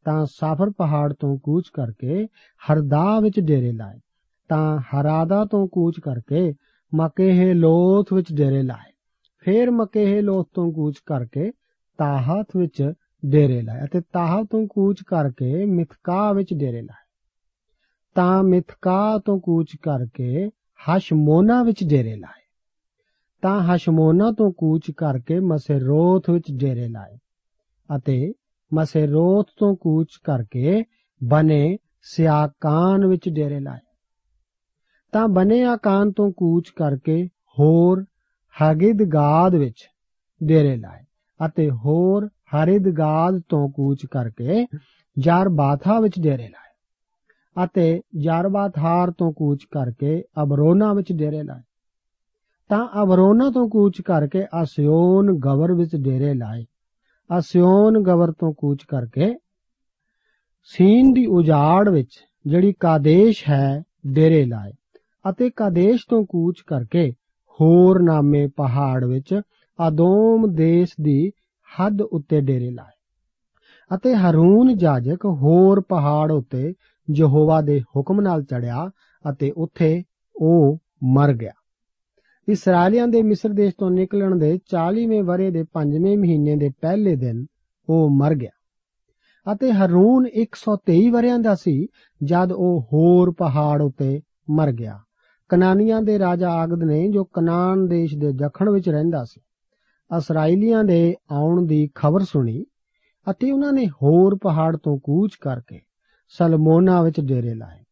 ਤਾਂ 0.06 0.26
ਸਾਫਰ 0.26 0.70
ਪਹਾੜ 0.70 1.14
ਤੋਂ 1.14 1.38
ਕੂਚ 1.44 1.70
ਕਰਕੇ 1.74 2.28
ਹਰਦਾ 2.62 3.20
ਵਿੱਚ 3.20 3.40
ਡੇਰੇ 3.40 3.72
ਲਾਏ, 3.72 4.00
ਤਾਂ 4.50 4.80
ਹਰਾਦਾ 4.80 5.46
ਤੋਂ 5.46 5.68
ਕੂਚ 5.68 6.00
ਕਰਕੇ 6.00 6.54
ਮਕੇਹ 6.96 7.56
ਲੋਥ 7.56 8.14
ਵਿੱਚ 8.14 8.34
ਡੇਰੇ 8.34 8.64
ਲਾਏ, 8.64 8.92
ਫਿਰ 9.38 9.72
ਮਕੇਹ 9.72 10.22
ਲੋਥ 10.22 10.48
ਤੋਂ 10.54 10.74
ਕੂਚ 10.74 11.00
ਕਰਕੇ 11.06 11.52
ਤਾਹਤ 11.98 12.58
ਵਿੱਚ 12.58 12.94
ਡੇਰੇ 13.26 13.62
ਲਾਏ 13.62 13.86
ਅਤੇ 13.86 14.02
ਤਾਹਤ 14.14 14.48
ਤੋਂ 14.52 14.68
ਕੂਚ 14.68 15.04
ਕਰਕੇ 15.08 15.66
ਮਿਥਕਾ 15.66 16.34
ਵਿੱਚ 16.34 16.54
ਡੇਰੇ 16.54 16.82
ਲਾਏ। 16.82 17.08
ਤਾਂ 18.16 18.44
ਮਿਥਕਾ 18.44 19.18
ਤੋਂ 19.26 19.40
ਕੂਚ 19.40 19.76
ਕਰਕੇ 19.82 20.50
ਹਸ਼ਮੋਨਾ 20.80 21.64
ਵਿੱਚ 21.64 21.84
ਡੇਰੇ 21.84 22.16
ਲਾਏ। 22.16 22.42
ਤਾਂ 23.42 23.62
ਹਸ਼ਮੋਨਾ 23.62 24.32
ਤੋਂ 24.32 24.52
ਕੂਚ 24.52 24.92
ਕਰਕੇ 24.92 25.40
ਮਸੇਰੋਥ 25.40 26.30
ਵਿੱਚ 26.30 26.52
ਡੇਰੇ 26.52 26.88
ਲਾਏ 26.88 27.18
ਅਤੇ 27.98 28.34
ਮਸੇਰੋਥ 28.74 29.48
ਤੋਂ 29.58 29.76
ਕੂਚ 29.76 30.18
ਕਰਕੇ 30.24 30.84
ਬਨੇ 31.24 31.78
ਸਿਆਕਾਨ 32.02 33.06
ਵਿੱਚ 33.06 33.30
ਡੇਰੇ 33.30 33.60
ਲਾਏ। 33.60 33.80
ਤਾਂ 35.12 35.28
ਬਨੇ 35.28 35.64
ਆਕਾਨ 35.64 36.12
ਤੋਂ 36.12 36.32
ਕੂਚ 36.32 36.70
ਕਰਕੇ 36.70 37.28
ਹੋਰ 37.60 38.06
ਹਗਿਦਗਾਦ 38.56 39.56
ਵਿੱਚ 39.56 39.90
ਡੇਰੇ 40.44 40.76
ਲਾਏ 40.78 41.04
ਅਤੇ 41.40 41.70
ਹੋਰ 41.70 42.28
ਹਰਿਦਗਾਦ 42.28 43.42
ਤੋਂ 43.50 43.70
ਕੂਚ 43.70 44.06
ਕਰਕੇ 44.06 44.66
ਜਰਬਾਥਾ 45.18 46.00
ਵਿੱਚ 46.00 46.20
ਡੇਰੇ 46.20 46.48
ਲਾਏ 46.48 47.66
ਅਤੇ 47.66 48.02
ਜਰਬਾਥਾਰ 48.18 49.12
ਤੋਂ 49.12 49.34
ਕੂਚ 49.34 49.66
ਕਰਕੇ 49.72 50.24
ਅਬਰੋਨਾ 50.44 50.94
ਵਿੱਚ 50.94 51.12
ਡੇਰੇ 51.12 51.44
ਲਾਏ। 51.44 51.62
ਤਾਂ 52.70 52.88
ਅਬਰੋਨਾ 53.04 53.50
ਤੋਂ 53.50 53.70
ਕੂਚ 53.70 54.02
ਕਰਕੇ 54.02 54.46
ਅਸਿਓਨ 54.64 55.40
ਗਵਰ 55.40 55.74
ਵਿੱਚ 55.74 55.96
ਡੇਰੇ 55.96 56.34
ਲਾਏ। 56.34 56.66
ਅਸਿਓਨ 57.38 58.04
ਗਵਰ 58.04 58.32
ਤੋਂ 58.32 58.54
ਕੂਚ 58.54 58.84
ਕਰਕੇ 58.84 59.34
ਸੀਨ 60.64 61.14
ਦੀ 61.14 61.26
ਉਜਾੜ 61.26 61.90
ਵਿੱਚ 61.90 62.20
ਜਿਹੜੀ 62.48 62.74
ਕਾਦੇਸ਼ 62.74 63.50
ਹੈ, 63.50 63.84
ਡੇਰੇ 64.08 64.46
ਲਾਏ। 64.46 64.72
ਅਤੇ 65.30 65.50
ਕਾਦੇਸ਼ 65.50 66.02
ਤੋਂ 66.10 66.26
ਕੂਚ 66.30 66.62
ਕਰਕੇ 66.68 67.12
ਹੋਰ 67.60 68.00
ਨਾਮੇ 68.02 68.48
ਪਹਾੜ 68.48 69.06
ਵਿੱਚ 69.06 69.42
ਆਦੋਮ 69.80 70.54
ਦੇਸ਼ 70.54 70.94
ਦੀ 71.02 71.32
ਹੱਦ 71.68 72.02
ਉੱਤੇ 72.02 72.42
ਡੇਰੇ 72.42 72.72
ਲਾਏ। 72.72 72.98
ਅਤੇ 73.96 74.16
ਹਰੂਨ 74.16 74.78
ਜਾਜਕ 74.78 75.26
ਹੋਰ 75.26 75.82
ਪਹਾੜ 75.82 76.32
ਉੱਤੇ 76.32 76.74
ਯਹੋਵਾ 77.16 77.62
ਦੇ 77.62 77.82
ਹੁਕਮ 77.82 78.22
ਨਾਲ 78.22 78.44
ਚੜਿਆ 78.44 78.90
ਅਤੇ 79.30 79.52
ਉੱਥੇ 79.58 80.04
ਉਹ 80.36 80.78
ਮਰ 81.04 81.34
ਗਿਆ। 81.34 81.52
ਇਸرائیਲੀਆਂ 82.50 83.08
ਦੇ 83.08 83.22
ਮਿਸਰ 83.22 83.50
ਦੇਸ਼ 83.50 83.76
ਤੋਂ 83.78 83.92
ਨਿਕਲਣ 83.92 84.36
ਦੇ 84.36 84.58
40ਵੇਂ 84.58 85.24
ਵਰੇ 85.24 85.52
ਦੇ 85.52 85.66
5ਵੇਂ 85.74 86.18
ਮਹੀਨੇ 86.18 86.56
ਦੇ 86.56 86.70
ਪਹਿਲੇ 86.82 87.16
ਦਿਨ 87.16 87.46
ਉਹ 87.90 88.10
ਮਰ 88.10 88.36
ਗਿਆ। 88.36 88.50
ਅਤੇ 89.54 89.72
ਹਰੂਨ 89.72 90.28
123 90.28 91.10
ਵਰਿਆਂ 91.10 91.40
ਦਾ 91.40 91.56
ਸੀ 91.56 91.88
ਜਦ 92.24 92.52
ਉਹ 92.52 92.90
ਹੋਰ 92.94 93.32
ਪਹਾੜ 93.38 93.82
ਉਤੇ 93.82 94.22
ਮਰ 94.50 94.72
ਗਿਆ। 94.72 95.00
ਕਨਾਨੀਆਂ 95.50 96.02
ਦੇ 96.02 96.20
ਰਾਜਾ 96.20 96.50
ਆਗਦ 96.50 96.84
ਨੇ 96.84 97.08
ਜੋ 97.08 97.24
ਕਨਾਨ 97.24 97.88
ਦੇਸ਼ 97.88 98.18
ਦੇ 98.18 98.32
ਦੱਖਣ 98.32 98.70
ਵਿੱਚ 98.70 98.90
ਰਹਿੰਦਾ 98.90 99.24
ਸੀ 99.24 99.42
ਇਸرائیਲੀਆਂ 100.18 100.84
ਦੇ 100.84 101.16
ਆਉਣ 101.32 101.66
ਦੀ 101.66 101.90
ਖਬਰ 101.96 102.20
ਸੁਣੀ 102.20 102.66
ਅਤੇ 103.30 103.52
ਉਹਨਾਂ 103.52 103.74
ਨੇ 103.74 103.88
ਹੋਰ 103.88 104.38
ਪਹਾੜ 104.42 104.78
ਤੋਂ 104.78 105.00
ਕੂਚ 105.04 105.32
ਕਰਕੇ 105.42 105.80
ਸਲਮੋਨਾ 106.30 107.02
ਵਿੱਚ 107.02 107.20
ਡੇਰੇ 107.20 107.54
ਲਾਏ। 107.54 107.84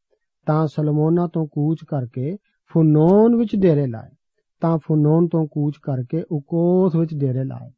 ਤਾਂ 0.45 0.67
ਸਲਮੋਨਾ 0.67 1.27
ਤੋਂ 1.27 1.47
ਕੂਚ 1.51 1.77
ਕਰਕੇ 1.87 2.37
ਫੁਨੋਨ 2.73 3.35
ਵਿੱਚ 3.35 3.55
ਡੇਰੇ 3.55 3.87
ਲਾਏ। 3.87 4.16
ਤਾਂ 4.61 4.77
ਫੁਨੋਨ 4.77 5.27
ਤੋਂ 5.27 5.47
ਕੂਚ 5.47 5.77
ਕਰਕੇ 5.81 6.23
ਉਕੋਥ 6.31 6.95
ਵਿੱਚ 6.95 7.13
ਡੇਰੇ 7.13 7.43
ਲਾਏ 7.43 7.71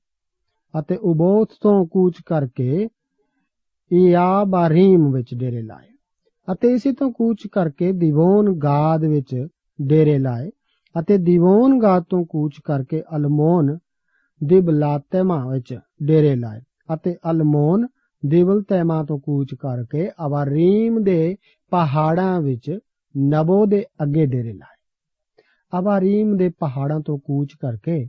ਅਤੇ 0.79 0.95
ਉਬੋਥ 0.95 1.50
ਤੋਂ 1.62 1.86
ਕੂਚ 1.88 2.21
ਕਰਕੇ 2.25 2.88
ਇਆਬਾਰੀਮ 3.91 5.12
ਵਿੱਚ 5.12 5.33
ਡੇਰੇ 5.36 5.62
ਲਾਏ 5.62 5.88
ਅਤੇ 6.48 6.74
ਇਸੇ 6.74 6.91
ਤੋਂ 6.91 7.12
ਕੂਚ 7.12 7.48
ਕਰਕੇ 7.51 7.91
ਦਿਵੋਨ 7.91 8.53
ਗਾਦ 8.53 9.05
ਵਿੱਚ 9.05 9.48
ਡੇਰੇ 9.81 10.17
ਲਾਏ 10.19 10.50
ਅਤੇ 11.00 11.17
ਦਿਵੋਨ 11.17 11.79
ਗਾਦ 11.79 12.03
ਤੋਂ 12.03 12.25
ਕੂਚ 12.25 12.59
ਕਰਕੇ 12.63 13.03
ਅਲਮੋਨ 13.15 13.77
ਦਿਬਲਾਤੇਮਾ 14.43 15.45
ਵਿੱਚ 15.50 15.79
ਡੇਰੇ 16.03 16.36
ਲਾਏ 16.36 16.62
ਅਤੇ 16.93 17.15
ਅਲਮੋਨ 17.31 17.88
ਦਿਵਲਤੇਮਾ 18.25 19.03
ਤੋਂ 19.03 19.19
ਕੂਚ 19.19 19.55
ਕਰਕੇ 19.55 20.09
ਅਵਾਰੀਮ 20.25 21.03
ਦੇ 21.03 21.36
ਪਹਾੜਾਂ 21.71 22.41
ਵਿੱਚ 22.41 22.79
ਨਬੋ 23.17 23.65
ਦੇ 23.65 23.86
ਅੱਗੇ 24.03 24.25
ਡੇਰੇ 24.25 24.53
ਲਾਏ। 24.53 24.78
ਅਵਾਰੀਮ 25.78 26.36
ਦੇ 26.36 26.48
ਪਹਾੜਾਂ 26.58 27.00
ਤੋਂ 27.00 27.18
ਕੂਚ 27.18 27.52
ਕਰਕੇ 27.60 28.08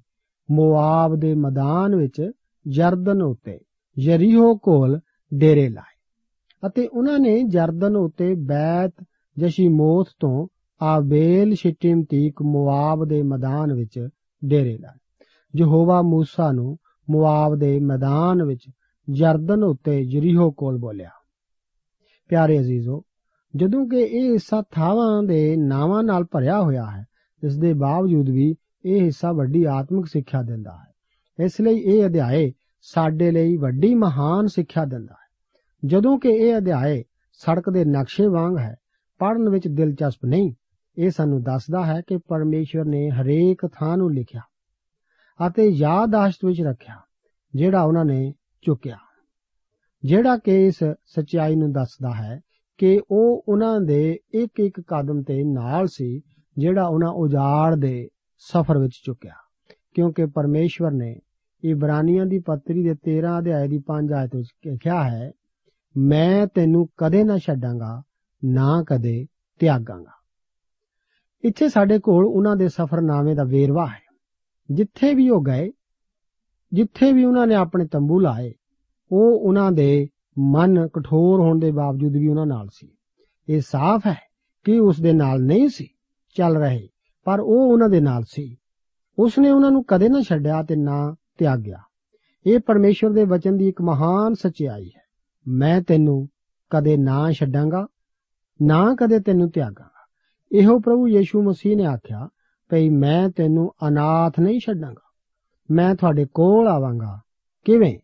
ਮੋਆਬ 0.52 1.16
ਦੇ 1.16 1.36
ਮੈਦਾਨ 1.36 1.96
ਵਿੱਚ 1.96 2.32
ਜਰਦਨ 2.68 3.22
ਉੱਤੇ 3.22 3.60
ਯਰੀਹੋ 4.00 4.58
ਕੋਲ 4.58 5.00
ਡੇਰੇ 5.34 5.70
ਲਾਏ 5.70 5.96
ਅਤੇ 6.68 6.88
ਉਹਨਾਂ 6.88 7.20
ਨੇ 7.20 7.44
ਜਰਦਨ 7.44 7.96
ਉੱਤੇ 7.96 8.36
ਬੈਤ 8.36 8.94
ਜਸ਼ੀਮੋਥ 9.40 10.08
ਤੋਂ 10.20 10.48
ਆਬੇਲ 10.82 11.56
ਸ਼ਿਟਿਮ 11.56 12.04
ਤੀਕ 12.04 12.42
ਮੋਆਬ 12.42 13.06
ਦੇ 13.06 13.24
ਮੈਦਾਨ 13.24 13.74
ਵਿੱਚ 13.74 14.10
ਡੇਰੇ 14.46 14.78
ਲਾਏ 14.78 15.26
ਯਹੋਵਾ 15.56 16.00
موسی 16.00 16.54
ਨੂੰ 16.54 16.78
ਮੋਆਬ 17.10 17.56
ਦੇ 17.56 17.80
ਮੈਦਾਨ 17.80 18.44
ਵਿੱਚ 18.44 18.70
ਜਰਦਨ 19.10 19.64
ਉੱਤੇ 19.64 20.00
ਯਰੀਹੋ 20.00 20.52
ਕੋਲ 20.52 20.78
ਬੋਲਿਆ 20.78 21.10
ਪਿਆਰੇ 22.28 22.60
ਅਜ਼ੀਜ਼ੋ 22.60 23.04
ਜਦੋਂ 23.56 23.88
ਕਿ 23.88 23.98
ਇਹ 23.98 24.32
ਹਿੱਸਾ 24.32 24.64
ਥਾਵਾਂ 24.72 25.24
ਦੇ 25.24 25.56
ਨਾਵਾਂ 25.56 26.04
ਨਾਲ 26.04 26.24
ਭਰਿਆ 26.24 26.62
ਹੋਇਆ 26.62 26.86
ਹੈ 26.86 27.06
ਇਸ 27.45 27.59
ਦੇ 27.59 27.73
ਬਾਵਜੂਦ 27.73 28.29
ਵੀ 28.31 28.55
ਇਹ 28.85 29.01
ਹਿੱਸਾ 29.01 29.33
ਵੱਡੀ 29.33 29.65
ਆਤਮਿਕ 29.65 30.07
ਸਿੱਖਿਆ 30.07 30.43
ਦਿੰਦਾ 30.43 30.71
ਹੈ। 30.71 31.45
ਇਸ 31.45 31.61
ਲਈ 31.61 31.77
ਇਹ 31.77 32.07
ਅਧਿਆਏ 32.07 32.53
ਸਾਡੇ 32.83 33.31
ਲਈ 33.31 33.57
ਵੱਡੀ 33.57 33.95
ਮਹਾਨ 33.95 34.47
ਸਿੱਖਿਆ 34.47 34.85
ਦਿੰਦਾ 34.85 35.15
ਹੈ। 35.15 35.29
ਜਦੋਂ 35.85 36.19
ਕਿ 36.19 36.29
ਇਹ 36.29 36.57
ਅਧਿਆਏ 36.57 37.03
ਸੜਕ 37.33 37.71
ਦੇ 37.71 37.85
ਨਕਸ਼ੇ 37.85 38.27
ਵਾਂਗ 38.27 38.59
ਹੈ 38.59 38.77
ਪੜਨ 39.19 39.49
ਵਿੱਚ 39.49 39.69
ਦਿਲਚਸਪ 39.69 40.25
ਨਹੀਂ, 40.25 40.53
ਇਹ 40.99 41.11
ਸਾਨੂੰ 41.11 41.43
ਦੱਸਦਾ 41.43 41.87
ਹੈ 41.87 42.01
ਕਿ 42.07 42.17
ਪਰਮੇਸ਼ਵਰ 42.17 42.85
ਨੇ 42.85 43.11
ਹਰੇਕ 43.11 43.67
ਥਾਂ 43.67 43.97
ਨੂੰ 43.97 44.15
ਲਿਖਿਆ 44.15 44.41
ਅਤੇ 45.47 45.69
ਯਾਦਾਸ਼ਤ 45.69 46.45
ਵਿੱਚ 46.45 46.63
ਰੱਖਿਆ, 46.63 46.97
ਜਿਹੜਾ 47.55 47.83
ਉਹਨਾਂ 47.83 48.05
ਨੇ 48.05 48.35
ਚੁੱਕਿਆ। 48.63 48.97
ਜਿਹੜਾ 50.05 50.37
ਕਿ 50.37 50.67
ਇਸ 50.67 50.79
ਸਚਾਈ 51.05 51.55
ਨੂੰ 51.55 51.73
ਦੱਸਦਾ 51.73 52.13
ਹੈ 52.15 52.41
ਕਿ 52.79 53.01
ਉਹ 53.11 53.45
ਉਹਨਾਂ 53.49 53.81
ਦੇ 53.81 54.19
ਇੱਕ 54.35 54.61
ਇੱਕ 54.61 54.81
ਕਦਮ 54.81 55.23
ਤੇ 55.23 55.45
ਨਾਲ 55.45 55.87
ਸੀ 55.87 56.21
ਜਿਹੜਾ 56.59 56.87
ਉਹਨਾਂ 56.87 57.13
ਉਜਾੜ 57.13 57.75
ਦੇ 57.75 58.09
ਸਫ਼ਰ 58.39 58.79
ਵਿੱਚ 58.79 58.93
ਚੁੱਕਿਆ। 59.05 59.35
ਕਿਉਂਕਿ 59.95 60.27
ਪਰਮੇਸ਼ਵਰ 60.27 60.91
ਨੇ 60.91 61.21
ਇਬਰਾਨੀਆਂ 61.65 62.27
ਦੀ 62.27 62.39
ਪੱਤਰੀ 62.39 62.85
ਦੇ 62.85 62.95
13 62.95 63.39
ਅਧਿਆਇ 63.39 63.69
ਦੀ 63.69 63.79
5 63.79 64.13
ਆਇਤ 64.13 64.37
ਵਿੱਚ 64.37 64.79
ਕਿਹਾ 64.83 65.11
ਹੈ, 65.11 65.33
ਮੈਂ 65.97 66.47
ਤੈਨੂੰ 66.47 66.89
ਕਦੇ 66.97 67.25
ਨਾ 67.25 67.39
ਛੱਡਾਂਗਾ, 67.39 68.03
ਨਾ 68.45 68.85
ਕਦੇ 68.89 69.27
ਤਿਆਗਾਂਗਾ। 69.59 70.21
ਇੱਥੇ 71.45 71.69
ਸਾਡੇ 71.69 71.99
ਕੋਲ 71.99 72.25
ਉਹਨਾਂ 72.25 72.57
ਦੇ 72.57 72.69
ਸਫ਼ਰਨਾਮੇ 72.69 73.35
ਦਾ 73.35 73.45
ਵੇਰਵਾ 73.45 73.87
ਹੈ। 73.87 74.01
ਜਿੱਥੇ 74.71 75.15
ਵੀ 75.15 75.31
ਉਹ 75.31 75.45
ਗਏ, 75.45 75.71
ਜਿੱਥੇ 76.73 77.13
ਵੀ 77.13 77.25
ਉਹਨਾਂ 77.25 77.47
ਨੇ 77.47 77.55
ਆਪਣੇ 77.55 77.87
ਤੰਬੂ 77.87 78.21
ਲਾਏ, 78.21 78.55
ਉਹ 79.13 79.41
ਉਹਨਾਂ 79.41 79.73
ਦੇ 79.73 80.09
ਮਨ 80.39 80.89
ਕਠੋਰ 80.89 81.41
ਹੋਣ 81.41 81.59
ਦੇ 81.59 81.71
ਬਾਵਜੂਦ 81.71 82.13
ਵੀ 82.13 82.29
ਉਹਨਾਂ 82.29 82.47
ਨਾਲ 82.47 82.69
ਸੀ। 82.73 82.89
ਇਹ 83.49 83.61
ਸਾਫ਼ 83.61 84.07
ਹੈ 84.07 84.19
ਕਿ 84.65 84.79
ਉਸ 84.79 85.01
ਦੇ 85.01 85.13
ਨਾਲ 85.13 85.43
ਨਹੀਂ 85.43 85.69
ਸੀ। 85.69 85.89
ਚੱਲ 86.37 86.57
ਰਹੇ। 86.57 86.89
ਪਰ 87.25 87.41
ਉਹ 87.41 87.73
ਉਹਨਾਂ 87.73 87.89
ਦੇ 87.89 88.01
ਨਾਲ 88.01 88.23
ਸੀ। 88.29 88.57
ਉਸ 89.19 89.39
ਨੇ 89.39 89.51
ਉਹਨਾਂ 89.51 89.71
ਨੂੰ 89.71 89.85
ਕਦੇ 89.85 90.09
ਨਾ 90.09 90.21
ਛੱਡਿਆ 90.21 90.63
ਤੇ 90.63 90.77
ਨਾ 90.77 91.15
ਤਿਆਗਿਆ। 91.39 91.79
ਇਹ 92.47 92.59
ਪਰਮੇਸ਼ਵਰ 92.59 93.11
ਦੇ 93.11 93.25
ਵਚਨ 93.25 93.57
ਦੀ 93.57 93.69
ਇੱਕ 93.69 93.83
ਮਹਾਨ 93.83 94.35
ਸਚਾਈ 94.35 94.89
ਹੈ। 94.89 95.03
ਮੈਂ 95.49 95.83
ਤੈਨੂੰ 95.83 96.29
ਕਦੇ 96.71 96.97
ਨਾ 96.97 97.33
ਛੱਡਾਂਗਾ, 97.33 97.87
ਨਾ 98.63 98.97
ਕਦੇ 99.01 99.21
ਤੈਨੂੰ 99.21 99.51
ਤਿਆਗਾਂਗਾ। 99.51 100.07
ਇਹੋ 100.53 100.81
ਪ੍ਰਭੂ 100.81 101.09
ਯੀਸ਼ੂ 101.09 101.43
ਮਸੀਹ 101.43 101.77
ਨੇ 101.77 101.85
ਆਖਿਆ, 101.85 102.29
ਭਈ 102.69 102.89
ਮੈਂ 102.89 103.29
ਤੈਨੂੰ 103.29 103.73
ਅਨਾਥ 103.89 104.41
ਨਹੀਂ 104.41 104.61
ਛੱਡਾਂਗਾ। 104.61 105.11
ਮੈਂ 105.71 105.95
ਤੁਹਾਡੇ 105.95 106.27
ਕੋਲ 106.35 106.69
ਆਵਾਂਗਾ। 106.69 107.21
ਕਿਵੇਂ? 107.65 107.99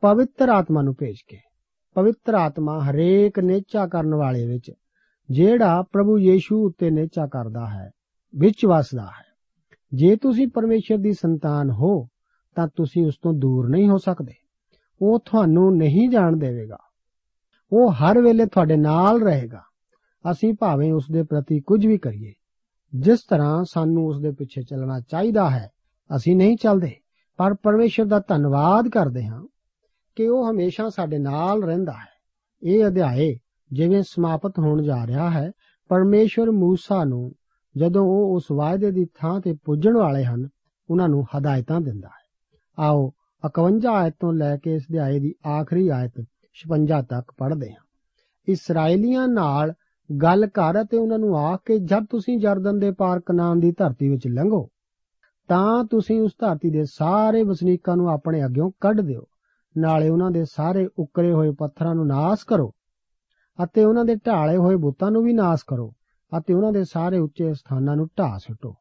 ਪਵਿੱਤਰ 0.00 0.48
ਆਤਮਾ 0.48 0.82
ਨੂੰ 0.82 0.94
ਭੇਜ 0.98 1.16
ਕੇ। 1.28 1.38
ਪਵਿੱਤਰ 1.94 2.34
ਆਤਮਾ 2.34 2.80
ਹਰੇਕ 2.84 3.38
ਨੇਚਾ 3.38 3.86
ਕਰਨ 3.86 4.14
ਵਾਲੇ 4.14 4.46
ਵਿੱਚ 4.46 4.72
ਜਿਹੜਾ 5.30 5.84
ਪ੍ਰਭੂ 5.92 6.18
ਯੀਸ਼ੂ 6.18 6.66
ਉੱਤੇ 6.66 6.90
ਨੇਚਾ 6.90 7.26
ਕਰਦਾ 7.26 7.66
ਹੈ, 7.66 7.90
ਵਿੱਚ 8.36 8.66
ਵਸਦਾ 8.66 9.02
ਹੈ। 9.02 9.32
ਜੇ 9.94 10.16
ਤੁਸੀਂ 10.16 10.48
ਪਰਮੇਸ਼ਰ 10.48 10.98
ਦੀ 10.98 11.12
ਸੰਤਾਨ 11.12 11.70
ਹੋ, 11.70 12.08
ਤਾਂ 12.54 12.68
ਤੁਸੀਂ 12.76 13.06
ਉਸ 13.06 13.14
ਤੋਂ 13.22 13.32
ਦੂਰ 13.32 13.68
ਨਹੀਂ 13.68 13.88
ਹੋ 13.88 13.98
ਸਕਦੇ। 13.98 14.32
ਉਹ 15.02 15.20
ਤੁਹਾਨੂੰ 15.20 15.76
ਨਹੀਂ 15.76 16.08
ਜਾਣ 16.08 16.36
ਦੇਵੇਗਾ। 16.36 16.78
ਉਹ 17.72 17.92
ਹਰ 17.92 18.20
ਵੇਲੇ 18.20 18.46
ਤੁਹਾਡੇ 18.46 18.76
ਨਾਲ 18.76 19.22
ਰਹੇਗਾ। 19.22 19.62
ਅਸੀਂ 20.30 20.54
ਭਾਵੇਂ 20.60 20.92
ਉਸ 20.92 21.06
ਦੇ 21.12 21.22
ਪ੍ਰਤੀ 21.22 21.60
ਕੁਝ 21.60 21.86
ਵੀ 21.86 21.98
ਕਰੀਏ। 21.98 22.32
ਜਿਸ 22.94 23.20
ਤਰ੍ਹਾਂ 23.20 23.64
ਸਾਨੂੰ 23.64 24.06
ਉਸ 24.06 24.20
ਦੇ 24.20 24.30
ਪਿੱਛੇ 24.30 24.62
ਚੱਲਣਾ 24.62 25.00
ਚਾਹੀਦਾ 25.00 25.50
ਹੈ, 25.50 25.70
ਅਸੀਂ 26.16 26.36
ਨਹੀਂ 26.36 26.56
ਚੱਲਦੇ। 26.56 26.96
ਪਰ 27.36 27.54
ਪਰਮੇਸ਼ਰ 27.54 28.04
ਦਾ 28.04 28.22
ਧੰਨਵਾਦ 28.28 28.88
ਕਰਦੇ 28.88 29.26
ਹਾਂ 29.26 29.46
ਕਿ 30.16 30.28
ਉਹ 30.28 30.50
ਹਮੇਸ਼ਾ 30.50 30.88
ਸਾਡੇ 30.88 31.18
ਨਾਲ 31.18 31.62
ਰਹਿੰਦਾ 31.62 31.92
ਹੈ। 31.92 32.12
ਇਹ 32.62 32.86
ਅਧਿਆਏ 32.86 33.38
ਜਿਵੇਂ 33.72 34.02
ਸਮਾਪਤ 34.02 34.58
ਹੋਣ 34.58 34.82
ਜਾ 34.82 35.06
ਰਿਹਾ 35.06 35.30
ਹੈ, 35.30 35.52
ਪਰਮੇਸ਼ਵਰ 35.88 36.48
موسی 36.48 37.04
ਨੂੰ 37.04 37.32
ਜਦੋਂ 37.76 38.04
ਉਹ 38.04 38.36
ਉਸ 38.36 38.44
ਵਾਅਦੇ 38.52 38.90
ਦੀ 38.90 39.06
ਥਾਂ 39.18 39.40
ਤੇ 39.40 39.56
ਪੁੱਜਣ 39.64 39.96
ਵਾਲੇ 39.96 40.24
ਹਨ, 40.24 40.48
ਉਹਨਾਂ 40.90 41.08
ਨੂੰ 41.08 41.24
ਹਦਾਇਤਾਂ 41.24 41.80
ਦਿੰਦਾ 41.80 42.08
ਹੈ। 42.08 42.52
ਆਓ 42.78 43.12
51 43.44 43.94
ਆਇਤ 43.94 44.14
ਤੋਂ 44.20 44.32
ਲੈ 44.32 44.56
ਕੇ 44.56 44.74
ਇਸ 44.74 44.82
ਅਧਿਆਏ 44.82 45.18
ਦੀ 45.18 45.34
ਆਖਰੀ 45.46 45.88
ਆਇਤ 45.88 46.24
56 46.52 47.02
ਤੱਕ 47.02 47.32
ਪੜ੍ਹਦੇ 47.38 47.70
ਹਾਂ। 47.70 47.84
ਇਸرائیਲੀਆਂ 48.48 49.28
ਨਾਲ 49.28 49.72
ਗੱਲ 50.22 50.46
ਕਰ 50.46 50.82
ਅਤੇ 50.82 50.96
ਉਹਨਾਂ 50.96 51.18
ਨੂੰ 51.18 51.38
ਆਖ 51.38 51.60
ਕੇ, 51.64 51.78
ਜਦ 51.78 52.06
ਤੁਸੀਂ 52.10 52.38
ਜਰਦਨ 52.38 52.78
ਦੇ 52.78 52.90
ਪਾਰ 52.90 53.20
ਕਨਾਨ 53.20 53.60
ਦੀ 53.60 53.72
ਧਰਤੀ 53.72 54.08
ਵਿੱਚ 54.08 54.26
ਲੰਘੋ, 54.26 54.68
ਤਾਂ 55.48 55.84
ਤੁਸੀਂ 55.84 56.20
ਉਸ 56.20 56.32
ਧਰਤੀ 56.40 56.70
ਦੇ 56.70 56.84
ਸਾਰੇ 56.84 57.42
ਵਸਨੀਕਾਂ 57.42 57.96
ਨੂੰ 57.96 58.10
ਆਪਣੇ 58.10 58.44
ਅੱਗੇੋਂ 58.44 58.70
ਕੱਢ 58.80 59.00
ਦਿਓ। 59.00 59.24
ਨਾਲੇ 59.78 60.08
ਉਹਨਾਂ 60.08 60.30
ਦੇ 60.30 60.44
ਸਾਰੇ 60.44 60.88
ਉੱਕਰੇ 60.98 61.32
ਹੋਏ 61.32 61.50
ਪੱਥਰਾਂ 61.50 61.94
ਨੂੰ 61.94 62.06
ਨਾਸ 62.06 62.44
ਕਰੋ 62.44 62.72
ਅਤੇ 63.64 63.84
ਉਹਨਾਂ 63.84 64.04
ਦੇ 64.04 64.16
ਢਾਲੇ 64.16 64.56
ਹੋਏ 64.56 64.76
ਬੁੱਤਾਂ 64.76 65.10
ਨੂੰ 65.10 65.22
ਵੀ 65.22 65.32
ਨਾਸ 65.32 65.62
ਕਰੋ 65.62 65.94
ਅਤੇ 66.38 66.54
ਉਹਨਾਂ 66.54 66.72
ਦੇ 66.72 66.84
ਸਾਰੇ 66.84 67.18
ਉੱਚੇ 67.18 67.54
ਸਥਾਨਾਂ 67.54 67.96
ਨੂੰ 67.96 68.08
ਢਾ 68.18 68.38
ਸੁੱਟੋ। 68.38 68.74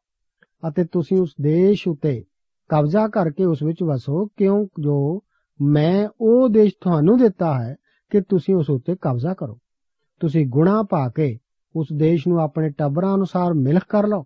ਅਤੇ 0.67 0.83
ਤੁਸੀਂ 0.83 1.17
ਉਸ 1.17 1.33
ਦੇਸ਼ 1.41 1.87
ਉਤੇ 1.87 2.23
ਕਬਜ਼ਾ 2.69 3.07
ਕਰਕੇ 3.07 3.45
ਉਸ 3.45 3.63
ਵਿੱਚ 3.63 3.83
ਵਸੋ, 3.83 4.25
ਕਿਉਂ 4.25 4.67
ਜੋ 4.79 5.21
ਮੈਂ 5.61 6.07
ਉਹ 6.21 6.49
ਦੇਸ਼ 6.49 6.73
ਤੁਹਾਨੂੰ 6.81 7.17
ਦਿੱਤਾ 7.17 7.63
ਹੈ 7.63 7.75
ਕਿ 8.09 8.21
ਤੁਸੀਂ 8.21 8.55
ਉਸ 8.55 8.69
ਉੱਤੇ 8.69 8.95
ਕਬਜ਼ਾ 9.01 9.33
ਕਰੋ। 9.33 9.59
ਤੁਸੀਂ 10.19 10.47
ਗੁਣਾ 10.47 10.83
ਪਾ 10.83 11.09
ਕੇ 11.09 11.37
ਉਸ 11.75 11.87
ਦੇਸ਼ 11.95 12.27
ਨੂੰ 12.27 12.39
ਆਪਣੇ 12.39 12.69
ਟੱਬਰਾਂ 12.69 13.15
ਅਨੁਸਾਰ 13.15 13.53
ਮਿਲਖ 13.53 13.83
ਕਰ 13.89 14.07
ਲਓ। 14.07 14.25